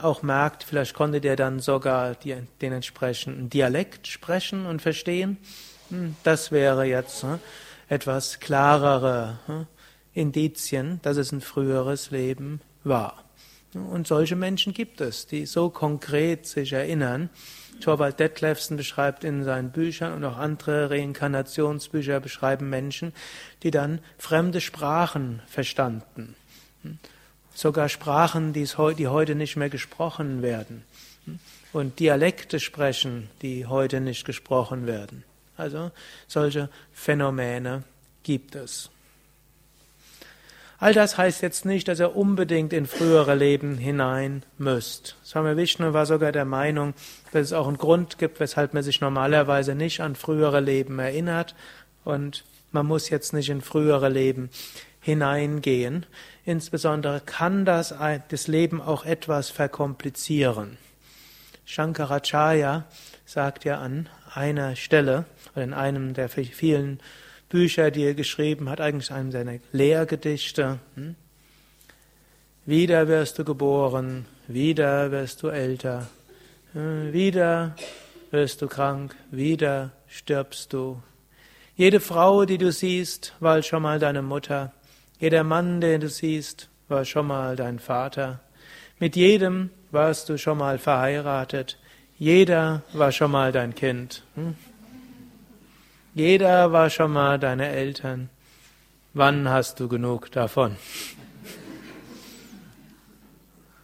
[0.00, 5.36] auch merkt, vielleicht konntet ihr dann sogar die, den entsprechenden Dialekt sprechen und verstehen,
[5.90, 7.24] hm, das wäre jetzt
[7.88, 9.38] etwas klarere
[10.14, 13.22] Indizien, dass es ein früheres Leben war.
[13.74, 17.30] Und solche Menschen gibt es, die so konkret sich erinnern.
[17.80, 23.12] Thorvald Detlefsen beschreibt in seinen Büchern und auch andere Reinkarnationsbücher beschreiben Menschen,
[23.62, 26.36] die dann fremde Sprachen verstanden.
[27.54, 30.84] Sogar Sprachen, die heute nicht mehr gesprochen werden.
[31.72, 35.24] und Dialekte sprechen, die heute nicht gesprochen werden.
[35.56, 35.90] Also
[36.26, 37.84] solche Phänomene
[38.22, 38.90] gibt es.
[40.82, 45.14] All das heißt jetzt nicht, dass er unbedingt in frühere Leben hinein müsst.
[45.24, 46.94] Swami Vishnu war sogar der Meinung,
[47.30, 51.54] dass es auch einen Grund gibt, weshalb man sich normalerweise nicht an frühere Leben erinnert
[52.02, 52.42] und
[52.72, 54.50] man muss jetzt nicht in frühere Leben
[55.00, 56.04] hineingehen.
[56.44, 57.94] Insbesondere kann das
[58.28, 60.78] das Leben auch etwas verkomplizieren.
[61.64, 62.86] Shankaracharya
[63.24, 66.98] sagt ja an einer Stelle, in einem der vielen
[67.52, 71.16] Bücher, die er geschrieben hat, eigentlich einem seiner Lehrgedichte, hm?
[72.64, 76.08] wieder wirst du geboren, wieder wirst du älter,
[76.72, 77.12] hm?
[77.12, 77.76] wieder
[78.30, 81.02] wirst du krank, wieder stirbst du.
[81.76, 84.72] Jede Frau, die du siehst, war schon mal deine Mutter.
[85.18, 88.40] Jeder Mann, den du siehst, war schon mal dein Vater.
[88.98, 91.78] Mit jedem warst du schon mal verheiratet.
[92.18, 94.22] Jeder war schon mal dein Kind.
[94.36, 94.54] Hm?
[96.14, 98.28] Jeder war schon mal deine Eltern.
[99.14, 100.76] Wann hast du genug davon?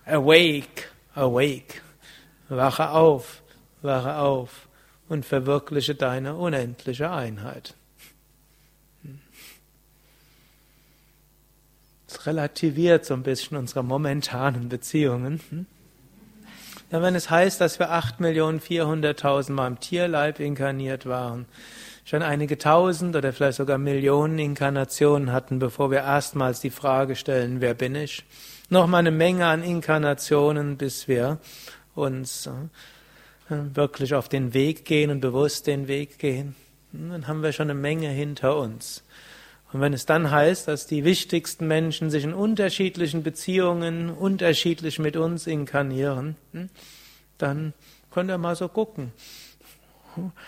[0.05, 1.81] Awake, awake.
[2.49, 3.43] Wache auf,
[3.83, 4.69] wache auf
[5.09, 7.75] und verwirkliche deine unendliche Einheit.
[12.07, 15.41] Es relativiert so ein bisschen unsere momentanen Beziehungen.
[15.51, 15.67] Hm?
[16.91, 21.45] Ja, wenn es heißt, dass wir 8.400.000 Mal im Tierleib inkarniert waren,
[22.09, 27.61] schon einige tausend oder vielleicht sogar Millionen Inkarnationen hatten, bevor wir erstmals die Frage stellen,
[27.61, 28.25] wer bin ich?
[28.71, 31.39] Nochmal eine Menge an Inkarnationen, bis wir
[31.95, 32.47] uns
[33.51, 36.57] äh, wirklich auf den Weg gehen und bewusst den Weg gehen.
[36.93, 39.05] Dann haben wir schon eine Menge hinter uns.
[39.75, 45.19] Und wenn es dann heißt, dass die wichtigsten Menschen sich in unterschiedlichen Beziehungen unterschiedlich mit
[45.19, 46.71] uns inkarnieren, hm,
[47.37, 47.75] dann
[48.11, 49.13] könnt ihr mal so gucken.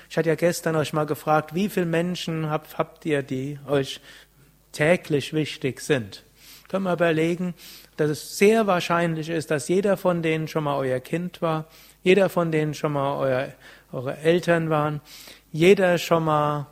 [0.08, 4.00] Ich hatte ja gestern euch mal gefragt, wie viele Menschen habt, habt ihr, die euch
[4.72, 6.24] täglich wichtig sind?
[6.68, 7.54] Können wir überlegen,
[7.96, 11.66] dass es sehr wahrscheinlich ist, dass jeder von denen schon mal euer Kind war,
[12.02, 13.52] jeder von denen schon mal euer,
[13.92, 15.00] eure Eltern waren,
[15.52, 16.66] jeder schon mal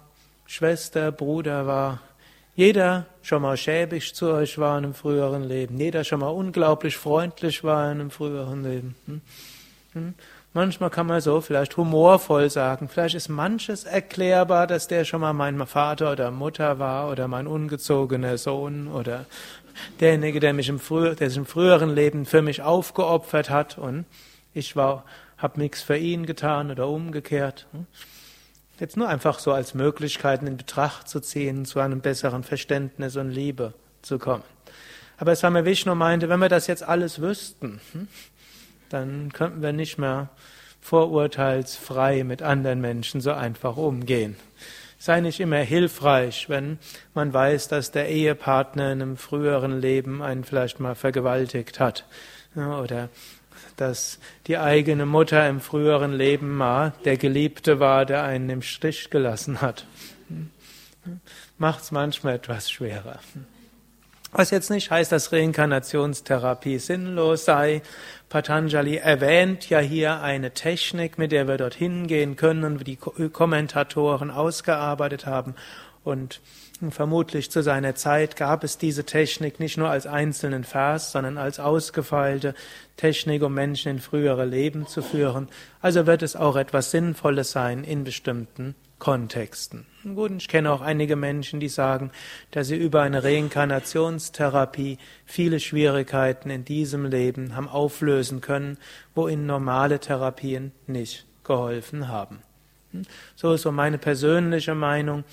[0.46, 2.00] Schwester, Bruder war,
[2.54, 5.78] jeder schon mal schäbig zu euch war in einem früheren Leben.
[5.78, 8.94] Jeder schon mal unglaublich freundlich war in einem früheren Leben.
[9.06, 9.20] Hm?
[9.92, 10.14] Hm?
[10.59, 15.33] Manchmal kann man so vielleicht humorvoll sagen, vielleicht ist manches erklärbar, dass der schon mal
[15.33, 19.25] mein Vater oder Mutter war oder mein ungezogener Sohn oder
[20.01, 24.05] derjenige, der mich im, früh, der sich im früheren Leben für mich aufgeopfert hat und
[24.53, 27.68] ich habe nichts für ihn getan oder umgekehrt.
[27.71, 27.87] Hm?
[28.81, 33.31] Jetzt nur einfach so als Möglichkeiten in Betracht zu ziehen, zu einem besseren Verständnis und
[33.31, 34.42] Liebe zu kommen.
[35.18, 38.09] Aber Swami Vishnu meinte, wenn wir das jetzt alles wüssten, hm,
[38.88, 40.29] dann könnten wir nicht mehr
[40.81, 44.37] vorurteilsfrei mit anderen Menschen so einfach umgehen.
[44.98, 46.79] Sei nicht immer hilfreich, wenn
[47.14, 52.05] man weiß, dass der Ehepartner in einem früheren Leben einen vielleicht mal vergewaltigt hat
[52.57, 53.09] oder
[53.77, 59.11] dass die eigene Mutter im früheren Leben mal der Geliebte war, der einen im Stich
[59.11, 59.87] gelassen hat.
[61.59, 63.20] Macht es manchmal etwas schwerer.
[64.31, 67.83] Was jetzt nicht heißt, dass Reinkarnationstherapie sinnlos sei.
[68.29, 74.31] Patanjali erwähnt ja hier eine Technik, mit der wir dorthin gehen können und die Kommentatoren
[74.31, 75.55] ausgearbeitet haben.
[76.05, 76.41] Und
[76.91, 81.59] Vermutlich zu seiner Zeit gab es diese Technik nicht nur als einzelnen Vers, sondern als
[81.59, 82.55] ausgefeilte
[82.97, 85.49] Technik, um Menschen in frühere Leben zu führen.
[85.81, 89.87] Also wird es auch etwas Sinnvolles sein in bestimmten Kontexten.
[90.14, 92.11] Gut, ich kenne auch einige Menschen, die sagen,
[92.50, 98.78] dass sie über eine Reinkarnationstherapie viele Schwierigkeiten in diesem Leben haben auflösen können,
[99.14, 102.40] wo ihnen normale Therapien nicht geholfen haben.
[103.37, 105.24] So ist so meine persönliche Meinung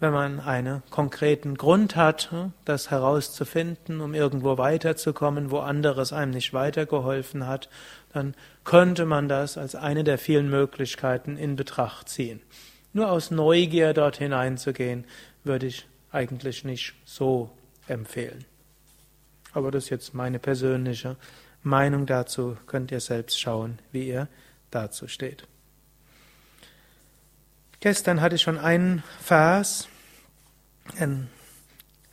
[0.00, 6.32] wenn man einen konkreten Grund hat, hm, das herauszufinden, um irgendwo weiterzukommen, wo anderes einem
[6.32, 7.68] nicht weitergeholfen hat,
[8.12, 8.34] dann
[8.68, 12.42] könnte man das als eine der vielen Möglichkeiten in Betracht ziehen.
[12.92, 15.06] Nur aus Neugier dort hineinzugehen,
[15.42, 17.50] würde ich eigentlich nicht so
[17.86, 18.44] empfehlen.
[19.54, 21.16] Aber das ist jetzt meine persönliche
[21.62, 24.28] Meinung dazu, könnt ihr selbst schauen, wie ihr
[24.70, 25.48] dazu steht.
[27.80, 29.88] Gestern hatte ich schon einen Vers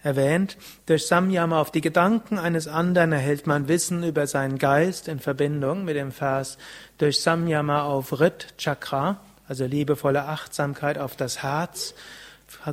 [0.05, 0.55] erwähnt.
[0.85, 5.83] Durch Samyama auf die Gedanken eines anderen erhält man Wissen über seinen Geist in Verbindung
[5.83, 6.57] mit dem Vers
[6.97, 11.95] durch Samyama auf Rit Chakra, also liebevolle Achtsamkeit auf das Herz,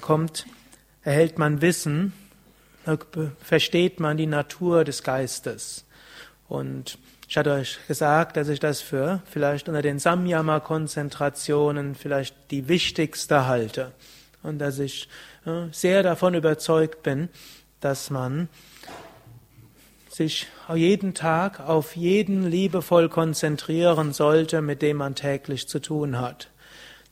[0.01, 0.47] kommt,
[1.03, 2.13] erhält man Wissen,
[3.43, 5.85] versteht man die Natur des Geistes.
[6.49, 6.99] Und
[7.33, 13.47] Ich hatte euch gesagt, dass ich das für vielleicht unter den Samyama-Konzentrationen vielleicht die wichtigste
[13.47, 13.93] halte
[14.43, 15.09] und dass ich
[15.71, 17.29] sehr davon überzeugt bin,
[17.81, 18.49] dass man
[20.09, 26.51] sich jeden Tag auf jeden liebevoll konzentrieren sollte, mit dem man täglich zu tun hat.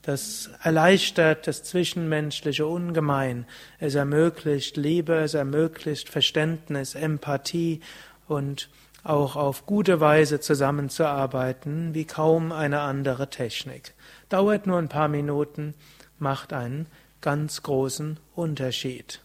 [0.02, 3.46] Das erleichtert das Zwischenmenschliche ungemein.
[3.78, 7.80] Es ermöglicht Liebe, es ermöglicht Verständnis, Empathie
[8.28, 8.70] und
[9.02, 13.94] auch auf gute Weise zusammenzuarbeiten, wie kaum eine andere Technik.
[14.28, 15.74] Dauert nur ein paar Minuten,
[16.18, 16.86] macht einen
[17.20, 19.20] ganz großen Unterschied.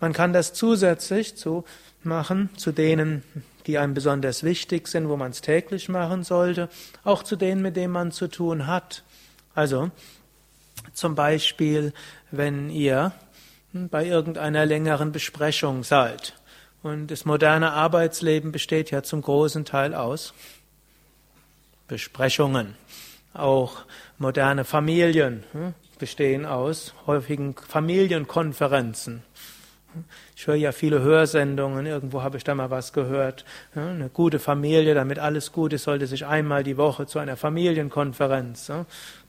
[0.00, 1.64] Man kann das zusätzlich zu
[2.02, 3.22] machen, zu denen,
[3.66, 6.68] die einem besonders wichtig sind, wo man es täglich machen sollte,
[7.04, 9.04] auch zu denen, mit denen man zu tun hat.
[9.54, 9.90] Also
[10.92, 11.92] zum Beispiel,
[12.30, 13.12] wenn ihr
[13.72, 16.34] bei irgendeiner längeren Besprechung seid.
[16.82, 20.32] Und das moderne Arbeitsleben besteht ja zum großen Teil aus
[21.86, 22.74] Besprechungen.
[23.34, 23.84] Auch
[24.16, 29.22] moderne Familien hm, bestehen aus häufigen Familienkonferenzen.
[30.36, 33.44] Ich höre ja viele Hörsendungen, irgendwo habe ich da mal was gehört.
[33.74, 38.70] Eine gute Familie, damit alles gut ist, sollte sich einmal die Woche zu einer Familienkonferenz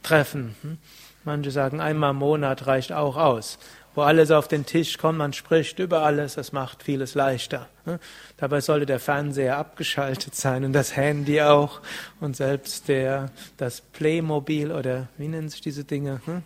[0.03, 0.55] treffen.
[0.61, 0.77] Hm?
[1.25, 3.59] Manche sagen, einmal im Monat reicht auch aus.
[3.99, 7.67] Wo alles auf den Tisch kommt, man spricht über alles, das macht vieles leichter.
[7.83, 7.99] Hm?
[8.37, 11.81] Dabei sollte der Fernseher abgeschaltet sein und das Handy auch
[12.21, 16.21] und selbst der, das Playmobil oder wie nennen sich diese Dinge?
[16.23, 16.43] Hm?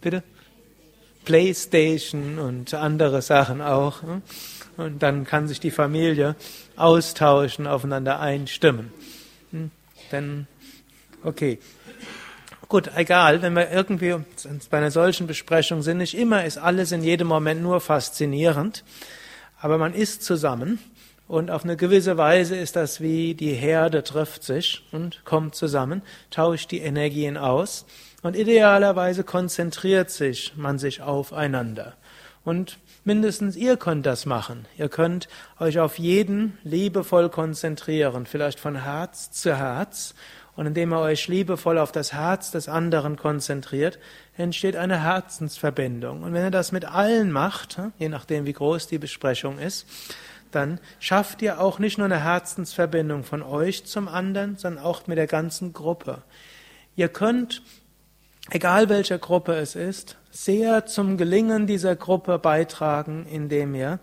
[0.00, 0.24] Bitte?
[1.24, 4.02] Playstation und andere Sachen auch.
[4.02, 4.22] Hm?
[4.76, 6.34] Und dann kann sich die Familie
[6.74, 8.92] austauschen, aufeinander einstimmen.
[10.10, 10.48] Denn,
[11.22, 11.60] okay.
[12.72, 14.14] Gut, egal, wenn wir irgendwie
[14.70, 18.82] bei einer solchen Besprechung sind, nicht immer ist alles in jedem Moment nur faszinierend,
[19.60, 20.78] aber man ist zusammen
[21.28, 26.00] und auf eine gewisse Weise ist das wie die Herde trifft sich und kommt zusammen,
[26.30, 27.84] tauscht die Energien aus
[28.22, 31.92] und idealerweise konzentriert sich man sich aufeinander.
[32.42, 34.66] Und mindestens ihr könnt das machen.
[34.78, 35.28] Ihr könnt
[35.60, 40.14] euch auf jeden liebevoll konzentrieren, vielleicht von Herz zu Herz.
[40.54, 43.98] Und indem ihr euch liebevoll auf das Herz des anderen konzentriert,
[44.36, 46.22] entsteht eine Herzensverbindung.
[46.22, 49.86] Und wenn ihr das mit allen macht, je nachdem wie groß die Besprechung ist,
[50.50, 55.16] dann schafft ihr auch nicht nur eine Herzensverbindung von euch zum anderen, sondern auch mit
[55.16, 56.22] der ganzen Gruppe.
[56.96, 57.62] Ihr könnt
[58.50, 64.00] egal welche Gruppe es ist, sehr zum Gelingen dieser Gruppe beitragen, indem ihr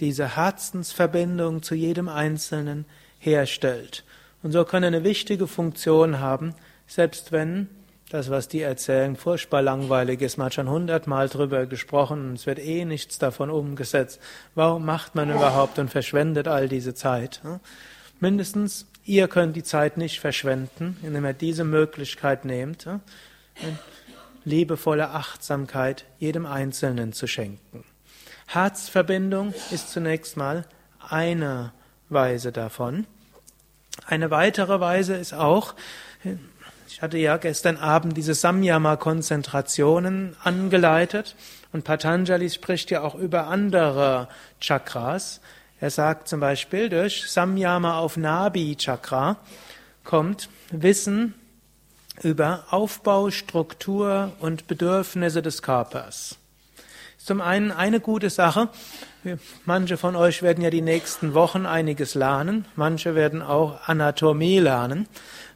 [0.00, 2.84] diese Herzensverbindung zu jedem Einzelnen
[3.18, 4.04] herstellt.
[4.42, 6.54] Und so kann er eine wichtige Funktion haben,
[6.86, 7.68] selbst wenn
[8.10, 10.36] das, was die erzählen, furchtbar langweilig ist.
[10.36, 14.20] Man hat schon hundertmal drüber gesprochen und es wird eh nichts davon umgesetzt.
[14.54, 17.40] Warum macht man überhaupt und verschwendet all diese Zeit?
[18.20, 22.86] Mindestens ihr könnt die Zeit nicht verschwenden, indem ihr diese Möglichkeit nehmt
[24.46, 27.84] liebevolle Achtsamkeit jedem Einzelnen zu schenken.
[28.46, 30.64] Herzverbindung ist zunächst mal
[31.00, 31.72] eine
[32.08, 33.06] Weise davon.
[34.04, 35.74] Eine weitere Weise ist auch,
[36.88, 41.36] ich hatte ja gestern Abend diese Samyama-Konzentrationen angeleitet
[41.72, 44.28] und Patanjali spricht ja auch über andere
[44.60, 45.40] Chakras.
[45.80, 49.36] Er sagt zum Beispiel, durch Samyama auf Nabi-Chakra
[50.04, 51.34] kommt Wissen
[52.22, 56.38] über Aufbau, Struktur und Bedürfnisse des Körpers.
[57.18, 58.68] Zum einen eine gute Sache.
[59.64, 62.66] Manche von euch werden ja die nächsten Wochen einiges lernen.
[62.76, 65.08] Manche werden auch Anatomie lernen.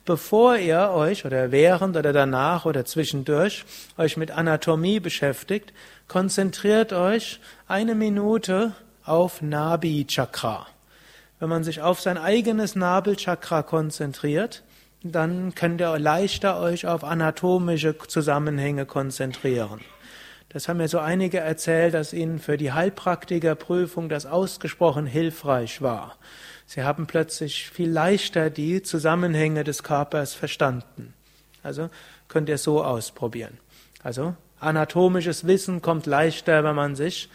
[0.04, 3.64] Bevor ihr euch oder während oder danach oder zwischendurch
[3.98, 5.72] euch mit Anatomie beschäftigt,
[6.08, 8.72] konzentriert euch eine Minute
[9.04, 10.66] auf Nabi Chakra.
[11.38, 14.62] Wenn man sich auf sein eigenes Nabelchakra konzentriert,
[15.02, 19.80] dann könnt ihr leichter euch auf anatomische Zusammenhänge konzentrieren.
[20.50, 26.16] Das haben mir so einige erzählt, dass ihnen für die Heilpraktikerprüfung das ausgesprochen hilfreich war.
[26.66, 31.14] Sie haben plötzlich viel leichter die Zusammenhänge des Körpers verstanden.
[31.62, 31.88] Also
[32.28, 33.58] könnt ihr so ausprobieren.
[34.02, 37.28] Also anatomisches Wissen kommt leichter, wenn man sich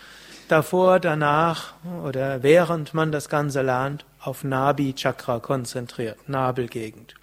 [0.49, 7.15] davor, danach oder während man das Ganze lernt, auf Nabi Chakra konzentriert, Nabelgegend.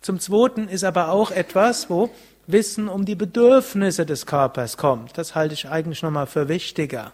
[0.00, 2.10] Zum Zweiten ist aber auch etwas, wo
[2.52, 5.16] Wissen um die Bedürfnisse des Körpers kommt.
[5.18, 7.12] Das halte ich eigentlich nochmal für wichtiger.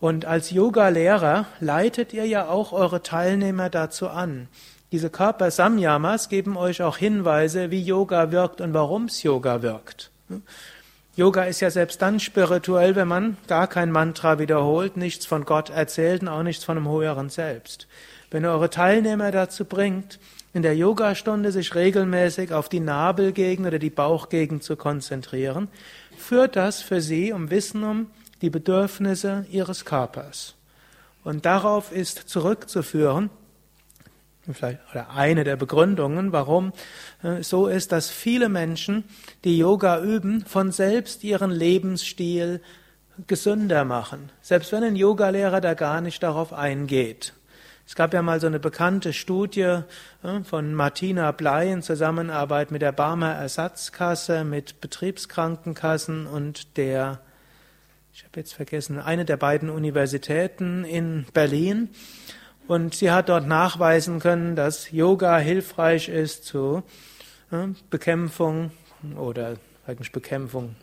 [0.00, 4.48] Und als Yoga-Lehrer leitet ihr ja auch eure Teilnehmer dazu an.
[4.92, 10.10] Diese Körper-Samyamas geben euch auch Hinweise, wie Yoga wirkt und warum es Yoga wirkt.
[11.16, 15.68] Yoga ist ja selbst dann spirituell, wenn man gar kein Mantra wiederholt, nichts von Gott
[15.68, 17.88] erzählt und auch nichts von einem höheren Selbst.
[18.30, 20.20] Wenn ihr eure Teilnehmer dazu bringt,
[20.52, 25.68] in der Yogastunde sich regelmäßig auf die Nabelgegend oder die Bauchgegend zu konzentrieren,
[26.16, 28.06] führt das für sie um Wissen um
[28.42, 30.54] die Bedürfnisse ihres Körpers.
[31.24, 33.30] Und darauf ist zurückzuführen,
[34.52, 36.72] vielleicht oder eine der Begründungen, warum
[37.22, 39.04] äh, so ist, dass viele Menschen,
[39.44, 42.62] die Yoga üben, von selbst ihren Lebensstil
[43.26, 47.34] gesünder machen, selbst wenn ein Yogalehrer da gar nicht darauf eingeht.
[47.88, 49.62] Es gab ja mal so eine bekannte Studie
[50.22, 57.22] äh, von Martina Blei in Zusammenarbeit mit der Barmer Ersatzkasse, mit Betriebskrankenkassen und der,
[58.12, 61.88] ich habe jetzt vergessen, eine der beiden Universitäten in Berlin.
[62.66, 66.82] Und sie hat dort nachweisen können, dass Yoga hilfreich ist zur
[67.50, 68.70] äh, Bekämpfung
[69.16, 70.76] oder eigentlich Bekämpfung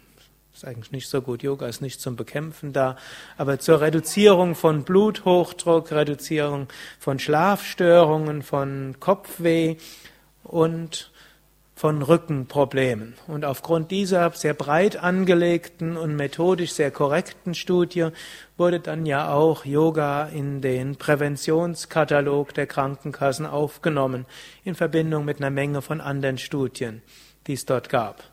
[0.56, 1.44] ist eigentlich nicht so gut.
[1.44, 2.96] Yoga ist nicht zum Bekämpfen da,
[3.38, 9.76] aber zur Reduzierung von Bluthochdruck, Reduzierung von Schlafstörungen, von Kopfweh
[10.44, 11.12] und
[11.76, 13.16] von Rückenproblemen.
[13.28, 18.08] Und aufgrund dieser sehr breit angelegten und methodisch sehr korrekten Studie
[18.56, 24.26] wurde dann ja auch Yoga in den Präventionskatalog der Krankenkassen aufgenommen,
[24.64, 27.02] in Verbindung mit einer Menge von anderen Studien,
[27.48, 28.24] die es dort gab.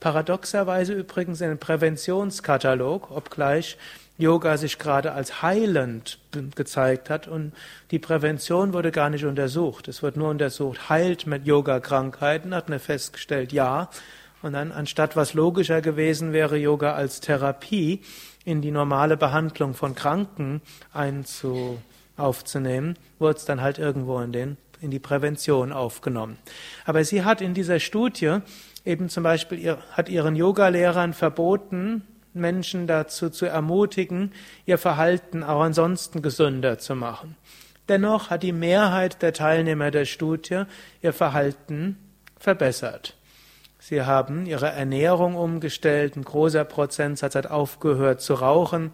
[0.00, 3.78] Paradoxerweise übrigens in den Präventionskatalog, obgleich
[4.18, 6.18] Yoga sich gerade als heilend
[6.54, 7.52] gezeigt hat und
[7.90, 9.88] die Prävention wurde gar nicht untersucht.
[9.88, 13.88] Es wird nur untersucht, heilt mit Yoga Krankheiten, hat man festgestellt, ja.
[14.42, 18.02] Und dann, anstatt was logischer gewesen wäre, Yoga als Therapie
[18.44, 20.60] in die normale Behandlung von Kranken
[20.92, 21.78] einzu,
[22.16, 26.38] aufzunehmen, wurde es dann halt irgendwo in den, in die Prävention aufgenommen.
[26.84, 28.38] Aber sie hat in dieser Studie
[28.84, 32.02] eben zum Beispiel, ihr, hat ihren Yogalehrern verboten,
[32.34, 34.32] Menschen dazu zu ermutigen,
[34.66, 37.36] ihr Verhalten auch ansonsten gesünder zu machen.
[37.88, 40.64] Dennoch hat die Mehrheit der Teilnehmer der Studie
[41.02, 41.98] ihr Verhalten
[42.38, 43.16] verbessert.
[43.78, 48.92] Sie haben ihre Ernährung umgestellt, ein großer Prozentsatz hat aufgehört zu rauchen,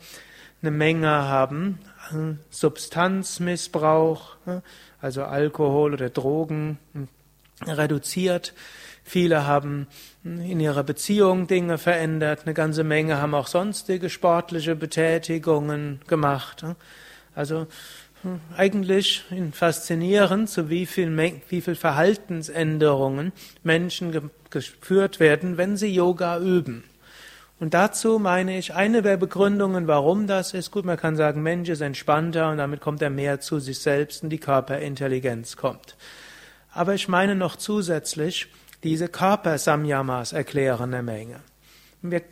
[0.62, 1.78] eine Menge haben
[2.10, 4.60] äh, Substanzmissbrauch, äh,
[5.00, 6.78] also Alkohol oder Drogen
[7.66, 8.54] äh, reduziert.
[9.04, 9.86] Viele haben
[10.22, 16.64] in ihrer Beziehung Dinge verändert, eine ganze Menge haben auch sonstige sportliche Betätigungen gemacht.
[17.34, 17.66] Also
[18.22, 21.16] hm, eigentlich faszinierend, zu wie viel,
[21.48, 23.32] wie viel Verhaltensänderungen
[23.62, 26.84] Menschen geführt werden, wenn sie Yoga üben.
[27.60, 31.68] Und dazu meine ich, eine der Begründungen, warum das ist, gut, man kann sagen, Mensch
[31.68, 35.96] ist entspannter und damit kommt er mehr zu sich selbst und die Körperintelligenz kommt.
[36.72, 38.46] Aber ich meine noch zusätzlich,
[38.84, 41.40] diese Körpersamyamas erklären eine Menge.
[42.00, 42.22] Wir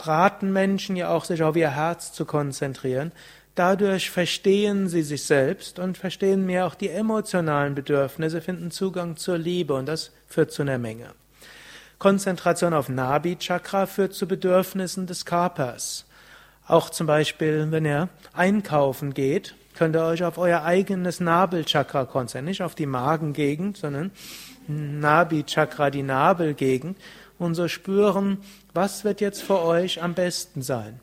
[0.00, 3.12] raten Menschen ja auch, sich auf ihr Herz zu konzentrieren.
[3.54, 9.38] Dadurch verstehen sie sich selbst und verstehen mehr auch die emotionalen Bedürfnisse, finden Zugang zur
[9.38, 11.14] Liebe und das führt zu einer Menge.
[12.04, 16.04] Konzentration auf Nabi Chakra führt zu Bedürfnissen des Körpers.
[16.66, 22.44] Auch zum Beispiel, wenn ihr einkaufen geht, könnt ihr euch auf euer eigenes Nabelchakra konzentrieren,
[22.44, 24.10] nicht auf die Magengegend, sondern
[24.66, 26.98] Nabi-Chakra, die Nabelgegend,
[27.38, 28.36] und so spüren,
[28.74, 31.00] was wird jetzt für euch am besten sein.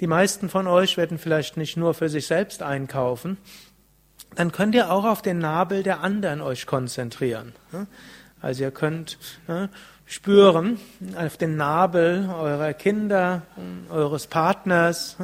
[0.00, 3.36] Die meisten von euch werden vielleicht nicht nur für sich selbst einkaufen,
[4.34, 7.52] dann könnt ihr auch auf den Nabel der anderen euch konzentrieren.
[8.40, 9.18] Also ihr könnt
[10.12, 10.78] spüren
[11.16, 13.42] auf den Nabel eurer Kinder,
[13.88, 15.16] eures Partners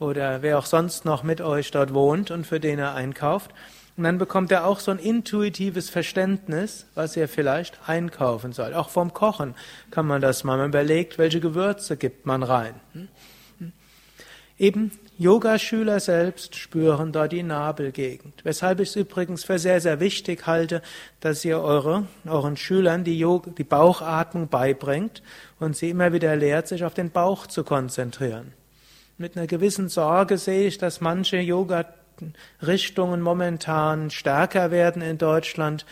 [0.00, 3.52] oder wer auch sonst noch mit euch dort wohnt und für den er einkauft.
[3.96, 8.74] Und dann bekommt er auch so ein intuitives Verständnis, was er vielleicht einkaufen soll.
[8.74, 9.54] Auch vom Kochen
[9.92, 10.56] kann man das mal.
[10.56, 12.74] Man überlegt, welche Gewürze gibt man rein.
[12.94, 13.08] Hm?
[13.58, 13.72] Hm?
[14.58, 18.34] Eben Yogaschüler selbst spüren dort die Nabelgegend.
[18.44, 20.80] Weshalb ich es übrigens für sehr, sehr wichtig halte,
[21.18, 25.22] dass ihr eure, euren Schülern die, Yoga, die Bauchatmung beibringt
[25.58, 28.52] und sie immer wieder lehrt, sich auf den Bauch zu konzentrieren.
[29.16, 31.84] Mit einer gewissen Sorge sehe ich, dass manche Yoga
[32.62, 35.84] Richtungen momentan stärker werden in Deutschland,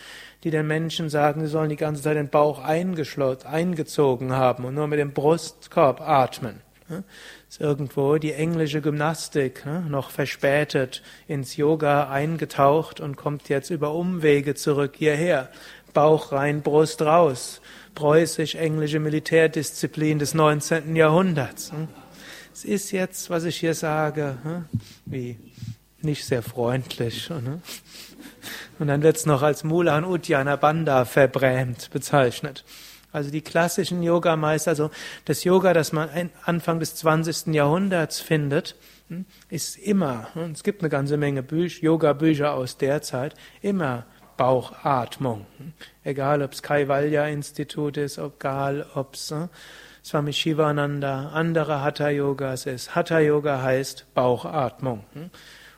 [0.43, 4.87] die den Menschen sagen, sie sollen die ganze Zeit den Bauch eingezogen haben und nur
[4.87, 6.61] mit dem Brustkorb atmen.
[7.49, 14.53] Ist irgendwo die englische Gymnastik noch verspätet ins Yoga eingetaucht und kommt jetzt über Umwege
[14.53, 15.49] zurück hierher.
[15.93, 17.61] Bauch rein, Brust raus.
[17.95, 20.95] Preußisch-englische Militärdisziplin des 19.
[20.95, 21.71] Jahrhunderts.
[22.53, 24.37] Es ist jetzt, was ich hier sage,
[25.05, 25.37] wie
[26.01, 27.29] nicht sehr freundlich.
[27.29, 27.61] Ne?
[28.79, 32.65] Und dann wird es noch als Mulan Uddiyana Banda verbrämt bezeichnet.
[33.11, 34.91] Also die klassischen Yogameister, also
[35.25, 36.09] das Yoga, das man
[36.43, 37.53] Anfang des 20.
[37.53, 38.75] Jahrhunderts findet,
[39.07, 44.05] hm, ist immer, hm, es gibt eine ganze Menge Bücher, Yoga-Bücher aus der Zeit, immer
[44.35, 45.45] Bauchatmung.
[45.57, 45.73] Hm.
[46.03, 49.33] Egal, ob es Kaivalya-Institut ist, egal, ob es
[50.07, 52.95] Swami Shivananda, andere Hatha-Yogas ist.
[52.95, 55.03] Hatha-Yoga heißt Bauchatmung.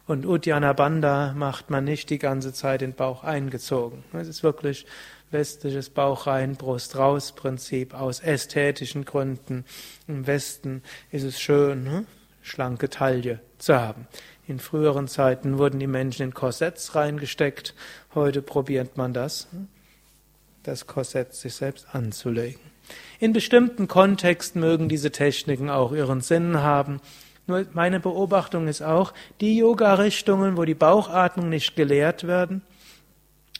[0.05, 4.03] Und Uddiyana Bandha macht man nicht die ganze Zeit den Bauch eingezogen.
[4.13, 4.85] Es ist wirklich
[5.31, 9.65] westliches Bauch rein, Brust raus Prinzip aus ästhetischen Gründen.
[10.07, 12.07] Im Westen ist es schön,
[12.41, 14.07] schlanke Taille zu haben.
[14.47, 17.75] In früheren Zeiten wurden die Menschen in Korsetts reingesteckt.
[18.15, 19.47] Heute probiert man das,
[20.63, 22.59] das Korsett sich selbst anzulegen.
[23.19, 26.99] In bestimmten Kontexten mögen diese Techniken auch ihren Sinn haben.
[27.45, 32.63] Nur meine Beobachtung ist auch, die Yoga-Richtungen, wo die Bauchatmung nicht gelehrt werden,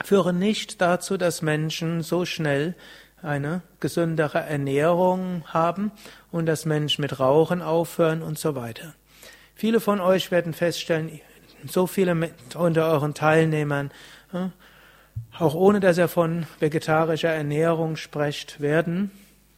[0.04, 2.76] führen nicht dazu, dass Menschen so schnell
[3.22, 5.92] eine gesündere Ernährung haben
[6.32, 8.94] und dass Menschen mit Rauchen aufhören und so weiter.
[9.56, 11.20] Viele von euch werden feststellen,
[11.68, 13.92] so viele unter euren Teilnehmern,
[15.38, 19.12] auch ohne dass er von vegetarischer Ernährung spricht, werden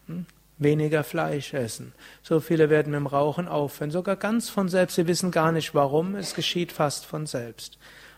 [0.07, 0.25] hm,
[0.57, 1.93] weniger Fleisch essen.
[2.23, 4.95] So viele werden mit dem Rauchen aufhören, sogar ganz von selbst.
[4.95, 7.77] Sie wissen gar nicht warum, es geschieht fast von selbst.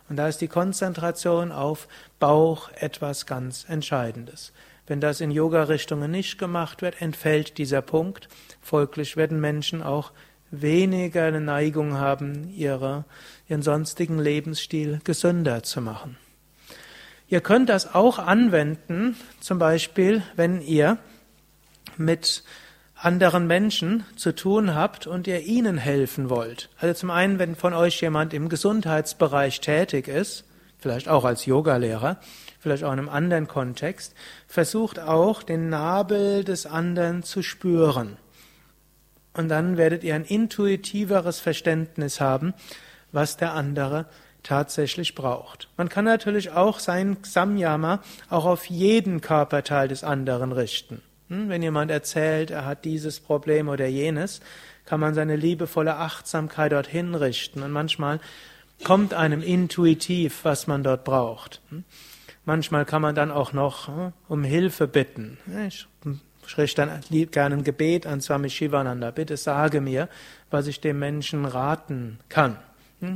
[0.10, 1.88] Und da ist die Konzentration auf
[2.20, 4.54] Bauch etwas ganz Entscheidendes.
[4.86, 8.28] Wenn das in Yoga-Richtungen nicht gemacht wird, entfällt dieser Punkt.
[8.62, 10.12] Folglich werden Menschen auch
[10.52, 13.06] weniger eine Neigung haben, ihre,
[13.48, 16.18] ihren sonstigen Lebensstil gesünder zu machen.
[17.28, 20.98] Ihr könnt das auch anwenden, zum Beispiel, wenn ihr
[21.98, 22.44] mit
[23.04, 26.70] anderen Menschen zu tun habt und ihr ihnen helfen wollt.
[26.78, 30.46] Also zum einen, wenn von euch jemand im Gesundheitsbereich tätig ist,
[30.80, 32.18] vielleicht auch als Yogalehrer,
[32.60, 34.16] vielleicht auch in einem anderen Kontext,
[34.48, 38.16] versucht auch den Nabel des anderen zu spüren.
[39.34, 42.54] Und dann werdet ihr ein intuitiveres Verständnis haben,
[43.12, 44.06] was der andere
[44.44, 45.68] tatsächlich braucht.
[45.76, 51.02] Man kann natürlich auch sein Samyama auch auf jeden Körperteil des anderen richten.
[51.48, 54.42] Wenn jemand erzählt, er hat dieses Problem oder jenes,
[54.86, 57.64] kann man seine liebevolle Achtsamkeit dorthin richten.
[57.64, 58.20] Und manchmal
[58.84, 61.62] kommt einem intuitiv, was man dort braucht.
[61.70, 61.84] Hm,
[62.46, 65.38] manchmal kann man dann auch noch hm, um Hilfe bitten.
[66.46, 69.12] Ich richte dann gerne ein Gebet an Swami Shivananda.
[69.12, 70.10] Bitte sage mir,
[70.52, 72.58] was ich dem Menschen raten kann.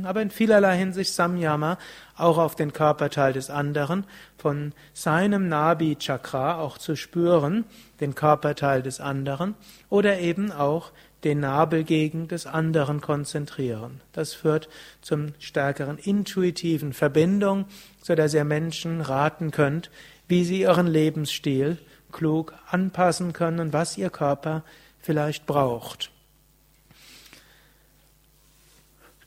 [0.04, 1.78] Aber in vielerlei Hinsicht Samyama
[2.16, 4.04] auch auf den Körperteil des anderen,
[4.36, 7.64] von seinem Nabi-Chakra auch zu spüren,
[8.00, 9.54] den Körperteil des anderen,
[9.88, 10.92] oder eben auch
[11.24, 14.00] den Nabelgegend des anderen konzentrieren.
[14.12, 14.68] Das führt
[15.00, 17.66] zum stärkeren intuitiven Verbindung,
[18.02, 19.90] so dass ihr Menschen raten könnt,
[20.28, 21.78] wie sie ihren Lebensstil
[22.12, 24.62] klug anpassen können und was ihr Körper
[25.00, 26.10] vielleicht braucht.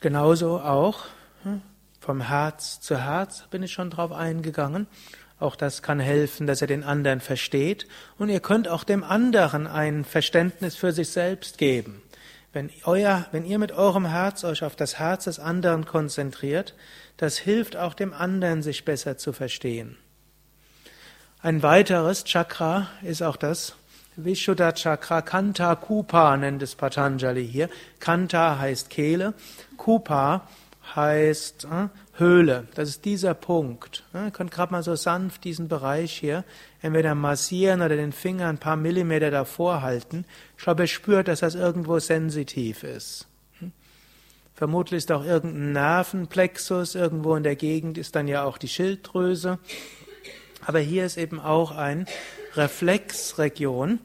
[0.02, 1.04] Genauso auch
[1.44, 1.62] hm,
[2.00, 4.88] vom Herz zu Herz bin ich schon drauf eingegangen.
[5.38, 7.86] Auch das kann helfen, dass er den anderen versteht.
[8.18, 12.02] Und ihr könnt auch dem anderen ein Verständnis für sich selbst geben.
[12.52, 16.74] Wenn, euer, wenn ihr mit eurem Herz euch auf das Herz des anderen konzentriert,
[17.16, 19.96] das hilft auch dem anderen, sich besser zu verstehen.
[21.40, 23.76] Ein weiteres Chakra ist auch das
[24.16, 27.70] Vishuddha Chakra, Kanta Kupa nennt es Patanjali hier.
[27.98, 29.32] Kanta heißt Kehle,
[29.78, 30.46] Kupa
[30.94, 31.88] heißt äh,
[32.18, 32.68] Höhle.
[32.74, 34.04] Das ist dieser Punkt.
[34.12, 36.44] Ihr könnt gerade mal so sanft diesen Bereich hier
[36.82, 40.26] entweder massieren oder den Finger ein paar Millimeter davor halten.
[40.58, 43.28] Ich glaube, ihr spürt, dass das irgendwo sensitiv ist.
[43.60, 43.72] Hm?
[44.54, 49.58] Vermutlich ist auch irgendein Nervenplexus, irgendwo in der Gegend ist dann ja auch die Schilddrüse.
[50.66, 52.06] Aber hier ist eben auch ein
[52.56, 54.00] Reflexregion.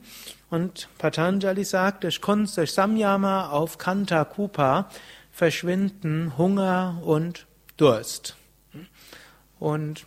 [0.49, 4.89] Und Patanjali sagt, durch Kunst, durch Samyama auf Kanta Kupa
[5.31, 7.45] verschwinden Hunger und
[7.75, 8.35] Durst.
[9.59, 10.05] Und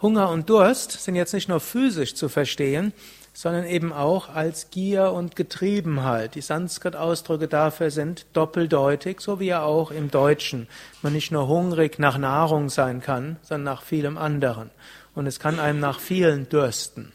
[0.00, 2.92] Hunger und Durst sind jetzt nicht nur physisch zu verstehen,
[3.32, 6.34] sondern eben auch als Gier und Getriebenheit.
[6.34, 10.68] Die Sanskrit-Ausdrücke dafür sind doppeldeutig, so wie ja auch im Deutschen
[11.02, 14.70] man nicht nur hungrig nach Nahrung sein kann, sondern nach vielem anderen
[15.14, 17.12] und es kann einem nach vielen dürsten.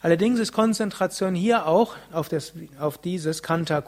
[0.00, 3.82] Allerdings ist Konzentration hier auch auf, das, auf dieses Kanta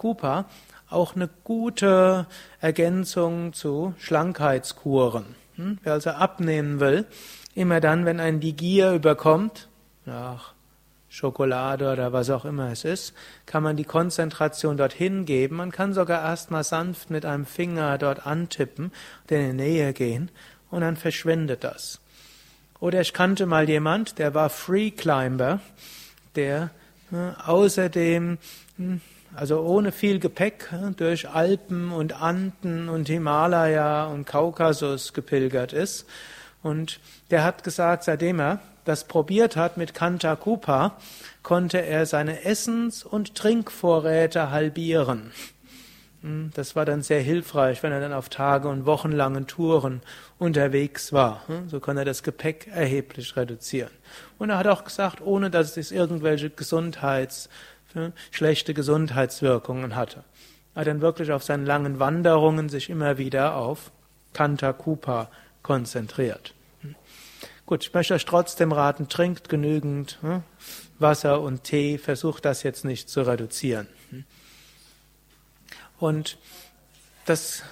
[0.89, 2.27] auch eine gute
[2.61, 5.27] Ergänzung zu Schlankheitskuren.
[5.57, 5.79] Hm?
[5.83, 7.07] Wer also abnehmen will,
[7.55, 9.69] immer dann, wenn einen die Gier überkommt,
[10.05, 10.55] nach
[11.09, 13.15] Schokolade oder was auch immer es ist,
[13.47, 15.57] kann man die Konzentration dorthin geben.
[15.57, 18.93] Man kann sogar erstmal sanft mit einem Finger dort antippen,
[19.29, 20.31] in die Nähe gehen
[20.71, 22.01] und dann verschwindet das.
[22.81, 25.61] Oder ich kannte mal jemand, der war Free Climber,
[26.35, 26.70] der
[27.12, 28.39] äh, außerdem,
[28.77, 29.01] hm,
[29.35, 36.07] also ohne viel Gepäck, äh, durch Alpen und Anden und Himalaya und Kaukasus gepilgert ist.
[36.62, 37.01] Und
[37.31, 40.97] der hat gesagt, seitdem er das probiert hat mit Kanta Kupa,
[41.43, 45.33] konnte er seine Essens- und Trinkvorräte halbieren.
[46.27, 50.01] Hm, das war dann sehr hilfreich, wenn er dann auf Tage und wochenlangen Touren
[50.39, 51.47] unterwegs war.
[51.47, 53.93] Hm, so kann er das Gepäck erheblich reduzieren.
[54.37, 57.49] Und er hat auch gesagt, ohne dass es irgendwelche Gesundheits,
[57.93, 60.24] hm, schlechte Gesundheitswirkungen hatte.
[60.74, 63.93] Er hat dann wirklich auf seinen langen Wanderungen sich immer wieder auf
[64.33, 65.31] Kanta Kupa
[65.62, 66.55] konzentriert.
[67.66, 70.18] Gut, ich möchte euch trotzdem raten, trinkt genügend
[70.99, 73.89] Wasser und Tee, versucht das jetzt nicht zu reduzieren.
[75.99, 76.39] Und
[77.25, 77.63] das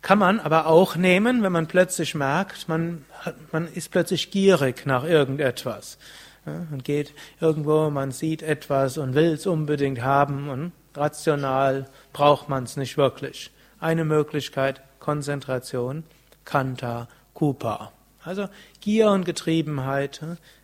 [0.00, 3.04] kann man aber auch nehmen, wenn man plötzlich merkt, man,
[3.52, 5.98] man ist plötzlich gierig nach irgendetwas.
[6.44, 12.64] man geht irgendwo, man sieht etwas und will es unbedingt haben und rational braucht man
[12.64, 13.52] es nicht wirklich.
[13.78, 16.04] Eine Möglichkeit, Konzentration,
[16.44, 17.92] Kanta, Kupa.
[18.24, 18.48] Also
[18.80, 20.20] Gier und Getriebenheit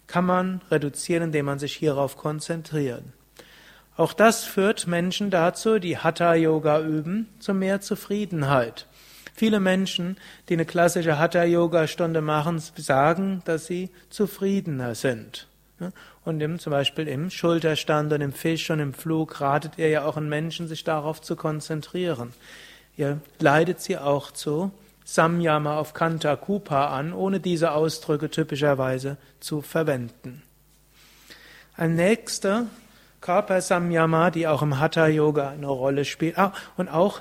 [0.07, 3.03] kann man reduzieren, indem man sich hierauf konzentriert.
[3.99, 8.87] Auch das führt Menschen dazu, die Hatha-Yoga üben, zu mehr Zufriedenheit.
[9.35, 10.17] Viele Menschen,
[10.49, 15.49] die eine klassische Hatha-Yoga-Stunde machen, sagen, dass sie zufriedener sind.
[16.25, 20.05] Und im, zum Beispiel im Schulterstand und im Fisch und im Flug ratet ihr ja
[20.05, 22.33] auch an Menschen, sich darauf zu konzentrieren.
[22.97, 24.71] Ihr leitet sie auch zu
[25.07, 30.43] Samyama auf Kanta Kupa an, ohne diese Ausdrücke typischerweise zu verwenden.
[31.77, 32.67] Ein nächster
[33.21, 36.39] Körpersamyama, die auch im Hatha Yoga eine Rolle spielt.
[36.39, 37.21] Ah, und auch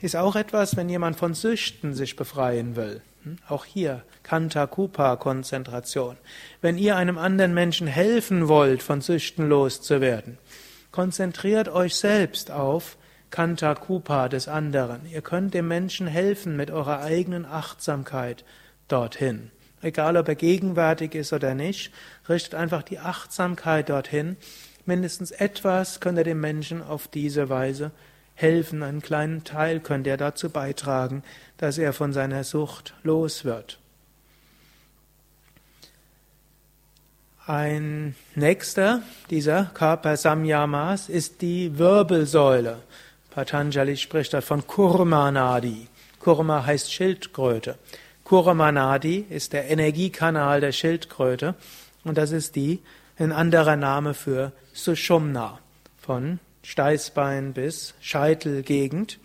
[0.00, 3.02] ist auch etwas, wenn jemand von Süchten sich befreien will.
[3.24, 3.38] Hm?
[3.48, 6.16] Auch hier Kanta Kupa Konzentration.
[6.60, 10.38] Wenn ihr einem anderen Menschen helfen wollt, von Süchten loszuwerden,
[10.92, 12.96] konzentriert euch selbst auf
[13.30, 15.00] Kanta Kupa des anderen.
[15.10, 18.44] Ihr könnt dem Menschen helfen mit eurer eigenen Achtsamkeit
[18.88, 19.50] dorthin.
[19.80, 21.92] Egal ob er gegenwärtig ist oder nicht,
[22.28, 24.36] richtet einfach die Achtsamkeit dorthin
[24.88, 27.92] mindestens etwas könnt ihr dem Menschen auf diese Weise
[28.34, 31.22] helfen, einen kleinen Teil könnt ihr dazu beitragen,
[31.58, 33.78] dass er von seiner Sucht los wird.
[37.46, 42.78] Ein nächster dieser Körpersamyamas ist die Wirbelsäule.
[43.30, 45.88] Patanjali spricht dort von Kurmanadi.
[46.18, 47.76] Kurma heißt Schildkröte.
[48.24, 51.54] Kurmanadi ist der Energiekanal der Schildkröte
[52.04, 52.80] und das ist die
[53.18, 54.52] ein anderer Name für
[54.84, 55.58] Sushumna,
[56.00, 59.18] von Steißbein bis Scheitelgegend.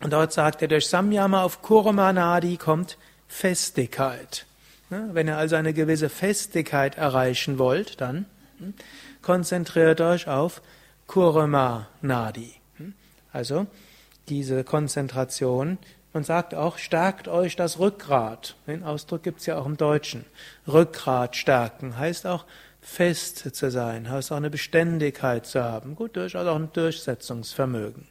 [0.00, 4.46] Und dort sagt er, durch Samyama auf Kurmanadi kommt Festigkeit.
[4.90, 8.26] Ne, wenn ihr also eine gewisse Festigkeit erreichen wollt, dann
[8.58, 8.74] hm,
[9.22, 10.62] konzentriert euch auf
[11.06, 12.54] Kurmanadi.
[12.76, 12.94] Hm,
[13.32, 13.66] also
[14.28, 15.78] diese Konzentration.
[16.12, 18.56] Man sagt auch, stärkt euch das Rückgrat.
[18.66, 20.24] Den Ausdruck gibt es ja auch im Deutschen.
[20.66, 22.44] Rückgrat stärken heißt auch,
[22.80, 28.06] fest zu sein, heißt auch eine Beständigkeit zu haben, gut, durchaus auch ein Durchsetzungsvermögen.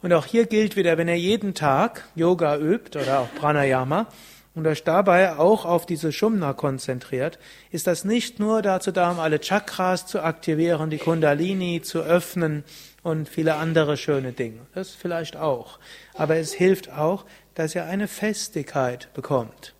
[0.00, 4.06] Und auch hier gilt wieder, wenn ihr jeden Tag Yoga übt oder auch Pranayama
[4.54, 7.38] und euch dabei auch auf diese Shumna konzentriert,
[7.72, 12.64] ist das nicht nur dazu da, um alle Chakras zu aktivieren, die Kundalini zu öffnen
[13.02, 14.60] und viele andere schöne Dinge.
[14.74, 15.78] Das vielleicht auch.
[16.14, 19.74] Aber es hilft auch, dass ihr eine Festigkeit bekommt.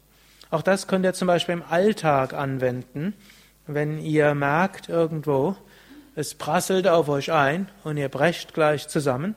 [0.50, 3.14] Auch das könnt ihr zum Beispiel im Alltag anwenden
[3.68, 5.56] wenn ihr merkt irgendwo,
[6.16, 9.36] es prasselt auf euch ein und ihr brecht gleich zusammen,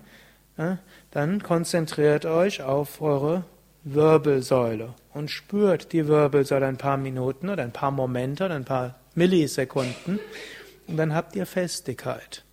[1.11, 3.43] dann konzentriert euch auf eure
[3.83, 8.95] Wirbelsäule und spürt die Wirbelsäule ein paar Minuten oder ein paar Momente oder ein paar
[9.15, 10.19] Millisekunden
[10.87, 12.43] und dann habt ihr Festigkeit.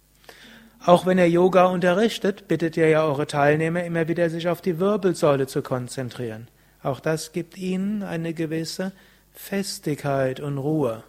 [0.85, 4.79] Auch wenn ihr Yoga unterrichtet, bittet ihr ja eure Teilnehmer immer wieder, sich auf die
[4.79, 6.49] Wirbelsäule zu konzentrieren.
[6.83, 8.93] Auch das gibt ihnen eine gewisse
[9.33, 11.03] Festigkeit und Ruhe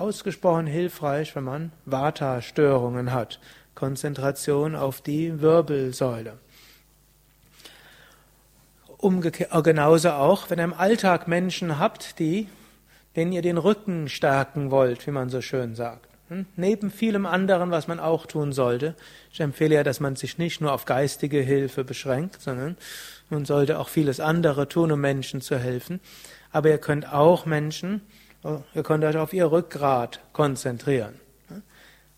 [0.00, 3.40] ausgesprochen hilfreich, wenn man Vata-Störungen hat.
[3.74, 6.38] Konzentration auf die Wirbelsäule.
[8.96, 12.48] Umgekehrt, äh, genauso auch, wenn ihr im Alltag Menschen habt, die,
[13.14, 16.08] denen ihr den Rücken stärken wollt, wie man so schön sagt.
[16.28, 16.46] Hm?
[16.56, 18.94] Neben vielem anderen, was man auch tun sollte.
[19.32, 22.76] Ich empfehle ja, dass man sich nicht nur auf geistige Hilfe beschränkt, sondern
[23.30, 26.00] man sollte auch vieles andere tun, um Menschen zu helfen.
[26.50, 28.02] Aber ihr könnt auch Menschen
[28.44, 31.20] Ihr könnt euch auf ihr Rückgrat konzentrieren.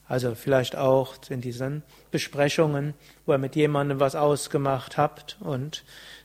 [0.07, 2.95] Also vielleicht auch in diesen Besprechungen,
[3.27, 5.85] wo ihr mit jemandem was ausgemacht habt und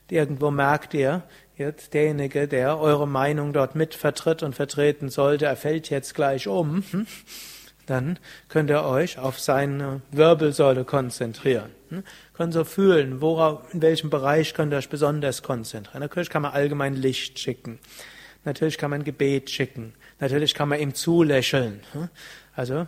[0.09, 1.21] irgendwo merkt ihr,
[1.55, 6.83] jetzt derjenige, der eure Meinung dort mitvertritt und vertreten sollte, er fällt jetzt gleich um,
[7.85, 8.17] dann
[8.49, 11.69] könnt ihr euch auf seine Wirbelsäule konzentrieren.
[12.33, 16.01] Könnt so fühlen, worauf, in welchem Bereich könnt ihr euch besonders konzentrieren.
[16.01, 17.79] Natürlich kann man allgemein Licht schicken.
[18.45, 19.93] Natürlich kann man Gebet schicken.
[20.19, 21.81] Natürlich kann man ihm zulächeln.
[21.91, 22.09] Hm?
[22.55, 22.87] Also,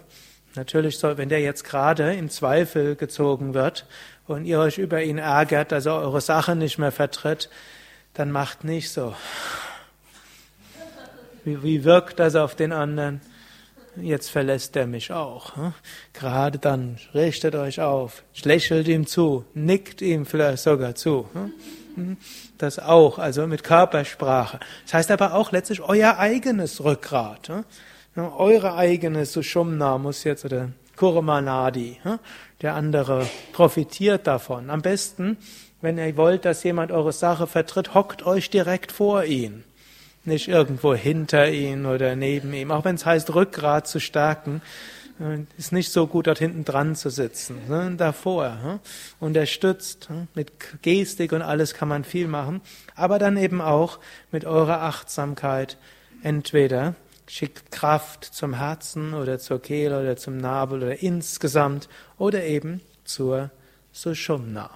[0.55, 3.85] natürlich soll, wenn der jetzt gerade in Zweifel gezogen wird
[4.27, 7.49] und ihr euch über ihn ärgert, dass er eure Sache nicht mehr vertritt,
[8.13, 9.15] dann macht nicht so.
[11.43, 13.21] Wie, wie wirkt das auf den anderen?
[13.95, 15.55] Jetzt verlässt er mich auch.
[15.55, 15.73] Hm?
[16.13, 21.27] Gerade dann richtet euch auf, lächelt ihm zu, nickt ihm vielleicht sogar zu.
[22.57, 24.59] Das auch, also mit Körpersprache.
[24.85, 27.49] Das heißt aber auch letztlich euer eigenes Rückgrat.
[27.49, 27.63] Hm?
[28.37, 31.99] Eure eigene Sushumna muss jetzt, oder Kurmanadi,
[32.61, 34.71] der andere profitiert davon.
[34.71, 35.37] Am besten,
[35.81, 39.63] wenn ihr wollt, dass jemand eure Sache vertritt, hockt euch direkt vor ihn
[40.27, 42.69] nicht irgendwo hinter ihm oder neben ihm.
[42.69, 44.61] Auch wenn es heißt, Rückgrat zu stärken,
[45.57, 47.57] ist nicht so gut, dort hinten dran zu sitzen.
[47.67, 47.93] Ne?
[47.97, 48.79] Davor.
[49.19, 50.09] Unterstützt.
[50.35, 50.51] Mit
[50.81, 52.61] Gestik und alles kann man viel machen.
[52.95, 53.99] Aber dann eben auch
[54.31, 55.77] mit eurer Achtsamkeit.
[56.21, 56.95] Entweder
[57.27, 63.51] schickt Kraft zum Herzen oder zur Kehle oder zum Nabel oder insgesamt oder eben zur
[63.91, 64.69] Sushumna.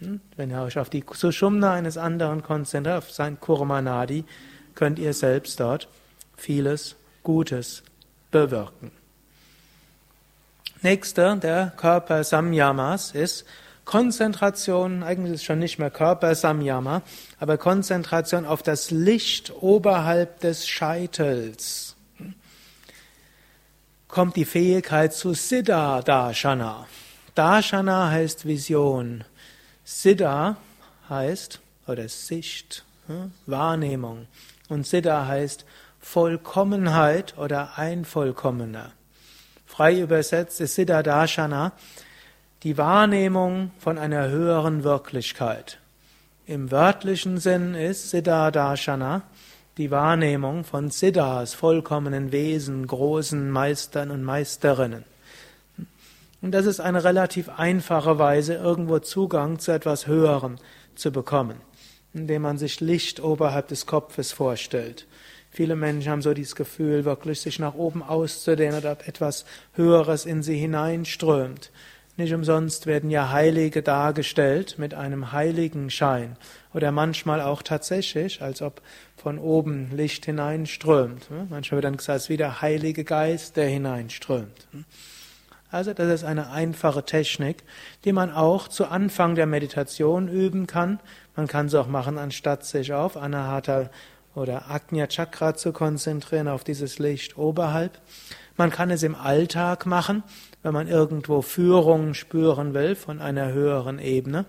[0.00, 0.20] Hm?
[0.36, 4.24] Wenn ihr euch auf die Sushumna eines anderen konzentriert, auf sein Kurmanadi,
[4.74, 5.88] könnt ihr selbst dort
[6.36, 7.82] vieles Gutes
[8.30, 8.92] bewirken.
[10.82, 13.44] Nächster der Körper Samyamas ist
[13.84, 17.02] Konzentration, eigentlich ist es schon nicht mehr Körper Samyama,
[17.38, 21.96] aber Konzentration auf das Licht oberhalb des Scheitels.
[24.08, 26.86] Kommt die Fähigkeit zu Siddha Darshana.
[27.34, 29.24] Darshana heißt Vision.
[29.84, 30.56] Siddha
[31.10, 34.28] heißt, oder Sicht, hm, Wahrnehmung.
[34.68, 35.66] Und Siddha heißt
[36.00, 38.92] Vollkommenheit oder ein Vollkommener.
[39.80, 41.72] Frei übersetzt ist Siddha Darshana
[42.64, 45.78] die Wahrnehmung von einer höheren Wirklichkeit.
[46.44, 49.22] Im wörtlichen Sinn ist Siddha Darshana
[49.78, 55.04] die Wahrnehmung von Siddhas, vollkommenen Wesen, großen Meistern und Meisterinnen.
[56.42, 60.56] Und das ist eine relativ einfache Weise, irgendwo Zugang zu etwas Höherem
[60.94, 61.56] zu bekommen
[62.12, 65.06] indem man sich Licht oberhalb des Kopfes vorstellt.
[65.50, 69.44] Viele Menschen haben so dieses Gefühl, wirklich sich nach oben auszudehnen oder etwas
[69.74, 71.70] Höheres in sie hineinströmt.
[72.16, 76.36] Nicht umsonst werden ja Heilige dargestellt mit einem heiligen Schein
[76.74, 78.82] oder manchmal auch tatsächlich, als ob
[79.16, 81.28] von oben Licht hineinströmt.
[81.48, 84.68] Manchmal wird dann gesagt, es ist wie der Heilige Geist, der hineinströmt.
[85.70, 87.62] Also das ist eine einfache Technik,
[88.04, 91.00] die man auch zu Anfang der Meditation üben kann.
[91.36, 93.88] Man kann es auch machen, anstatt sich auf Anahata
[94.34, 98.00] oder Agnya Chakra zu konzentrieren, auf dieses Licht oberhalb.
[98.56, 100.22] Man kann es im Alltag machen,
[100.62, 104.44] wenn man irgendwo Führung spüren will von einer höheren Ebene.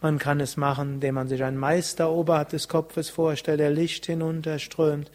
[0.00, 4.06] Man kann es machen, indem man sich einen Meister oberhalb des Kopfes vorstellt, der Licht
[4.06, 5.10] hinunterströmt.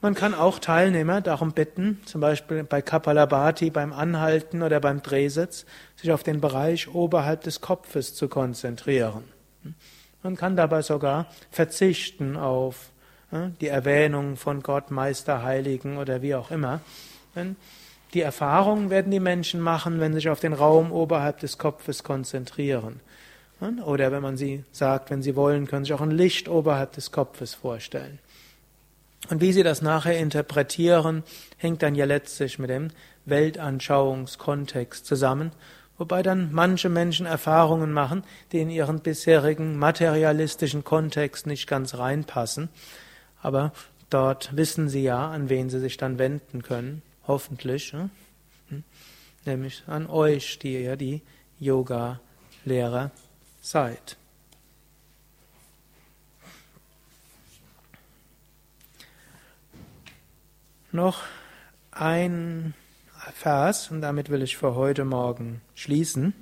[0.00, 5.66] Man kann auch Teilnehmer darum bitten, zum Beispiel bei Kapalabhati beim Anhalten oder beim Drehsitz,
[5.96, 9.24] sich auf den Bereich oberhalb des Kopfes zu konzentrieren.
[10.22, 12.90] Man kann dabei sogar verzichten auf
[13.60, 16.80] die Erwähnung von Gott, Meister, Heiligen oder wie auch immer.
[18.14, 22.02] Die Erfahrungen werden die Menschen machen, wenn sie sich auf den Raum oberhalb des Kopfes
[22.02, 23.00] konzentrieren.
[23.84, 26.92] Oder wenn man sie sagt, wenn sie wollen, können sie sich auch ein Licht oberhalb
[26.92, 28.18] des Kopfes vorstellen.
[29.30, 31.24] Und wie sie das nachher interpretieren,
[31.56, 32.88] hängt dann ja letztlich mit dem
[33.26, 35.52] Weltanschauungskontext zusammen,
[35.98, 42.68] wobei dann manche Menschen Erfahrungen machen, die in ihren bisherigen materialistischen Kontext nicht ganz reinpassen,
[43.42, 43.72] aber
[44.08, 48.10] dort wissen sie ja, an wen sie sich dann wenden können, hoffentlich, hm?
[49.44, 51.20] nämlich an euch, die ja die
[51.58, 53.10] Yoga-Lehrer
[53.60, 54.16] seid.
[60.92, 61.22] noch
[61.90, 62.74] ein
[63.34, 66.34] Vers und damit will ich für heute Morgen schließen.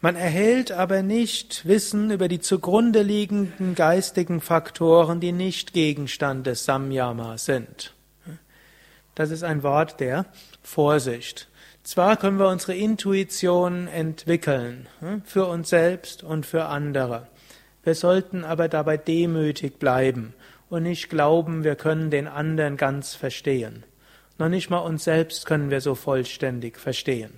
[0.00, 6.64] Man erhält aber nicht Wissen über die zugrunde liegenden geistigen Faktoren, die nicht Gegenstand des
[6.64, 7.94] Samyama sind.
[9.14, 10.26] Das ist ein Wort der
[10.62, 11.48] Vorsicht.
[11.82, 14.88] Zwar können wir unsere Intuition entwickeln,
[15.24, 17.28] für uns selbst und für andere.
[17.82, 20.34] Wir sollten aber dabei demütig bleiben
[20.68, 23.84] und nicht glauben, wir können den anderen ganz verstehen.
[24.38, 27.32] Noch nicht mal uns selbst können wir so vollständig verstehen.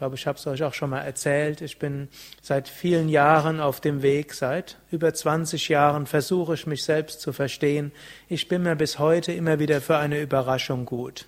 [0.00, 1.60] glaube, ich habe es euch auch schon mal erzählt.
[1.60, 2.08] Ich bin
[2.40, 7.34] seit vielen Jahren auf dem Weg, seit über 20 Jahren versuche ich mich selbst zu
[7.34, 7.92] verstehen.
[8.26, 11.26] Ich bin mir bis heute immer wieder für eine Überraschung gut.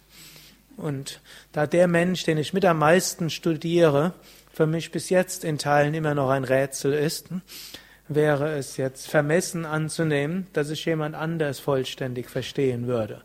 [0.78, 1.20] Und
[1.52, 4.14] da der Mensch, den ich mit am meisten studiere,
[4.50, 7.26] für mich bis jetzt in Teilen immer noch ein Rätsel ist,
[8.14, 13.22] wäre es jetzt vermessen anzunehmen, dass ich jemand anders vollständig verstehen würde.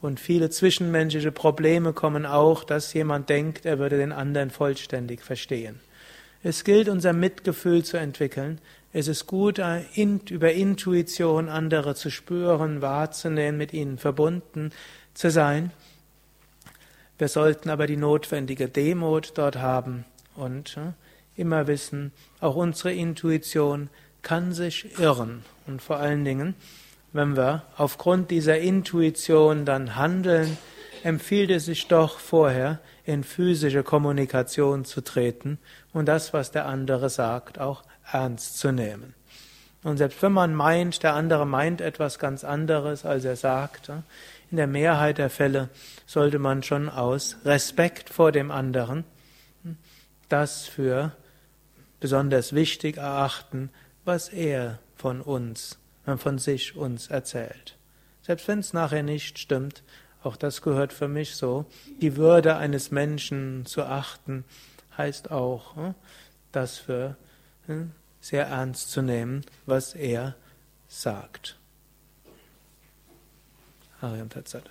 [0.00, 5.80] Und viele zwischenmenschliche Probleme kommen auch, dass jemand denkt, er würde den anderen vollständig verstehen.
[6.42, 8.60] Es gilt, unser Mitgefühl zu entwickeln.
[8.92, 9.60] Es ist gut,
[10.30, 14.70] über Intuition andere zu spüren, wahrzunehmen, mit ihnen verbunden
[15.14, 15.70] zu sein.
[17.16, 20.04] Wir sollten aber die notwendige Demut dort haben
[20.34, 20.76] und
[21.36, 23.88] immer wissen, auch unsere Intuition
[24.22, 25.44] kann sich irren.
[25.66, 26.54] Und vor allen Dingen,
[27.12, 30.56] wenn wir aufgrund dieser Intuition dann handeln,
[31.02, 35.58] empfiehlt es sich doch vorher in physische Kommunikation zu treten
[35.92, 39.14] und das, was der andere sagt, auch ernst zu nehmen.
[39.82, 43.90] Und selbst wenn man meint, der andere meint etwas ganz anderes, als er sagt,
[44.50, 45.70] in der Mehrheit der Fälle
[46.06, 49.04] sollte man schon aus Respekt vor dem anderen
[50.32, 51.12] das für
[52.00, 53.70] besonders wichtig erachten,
[54.04, 55.78] was er von uns
[56.16, 57.76] von sich uns erzählt.
[58.22, 59.82] Selbst wenn es nachher nicht stimmt,
[60.22, 61.66] auch das gehört für mich so,
[62.00, 64.44] die Würde eines Menschen zu achten,
[64.96, 65.94] heißt auch, hm,
[66.52, 67.16] das für
[67.66, 70.36] hm, sehr ernst zu nehmen, was er
[70.88, 71.58] sagt.
[74.00, 74.70] Ariam Tatsat.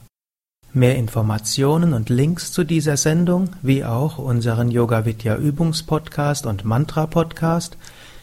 [0.73, 7.07] Mehr Informationen und Links zu dieser Sendung, wie auch unseren Yoga Vidya Übungspodcast und Mantra
[7.07, 7.77] Podcast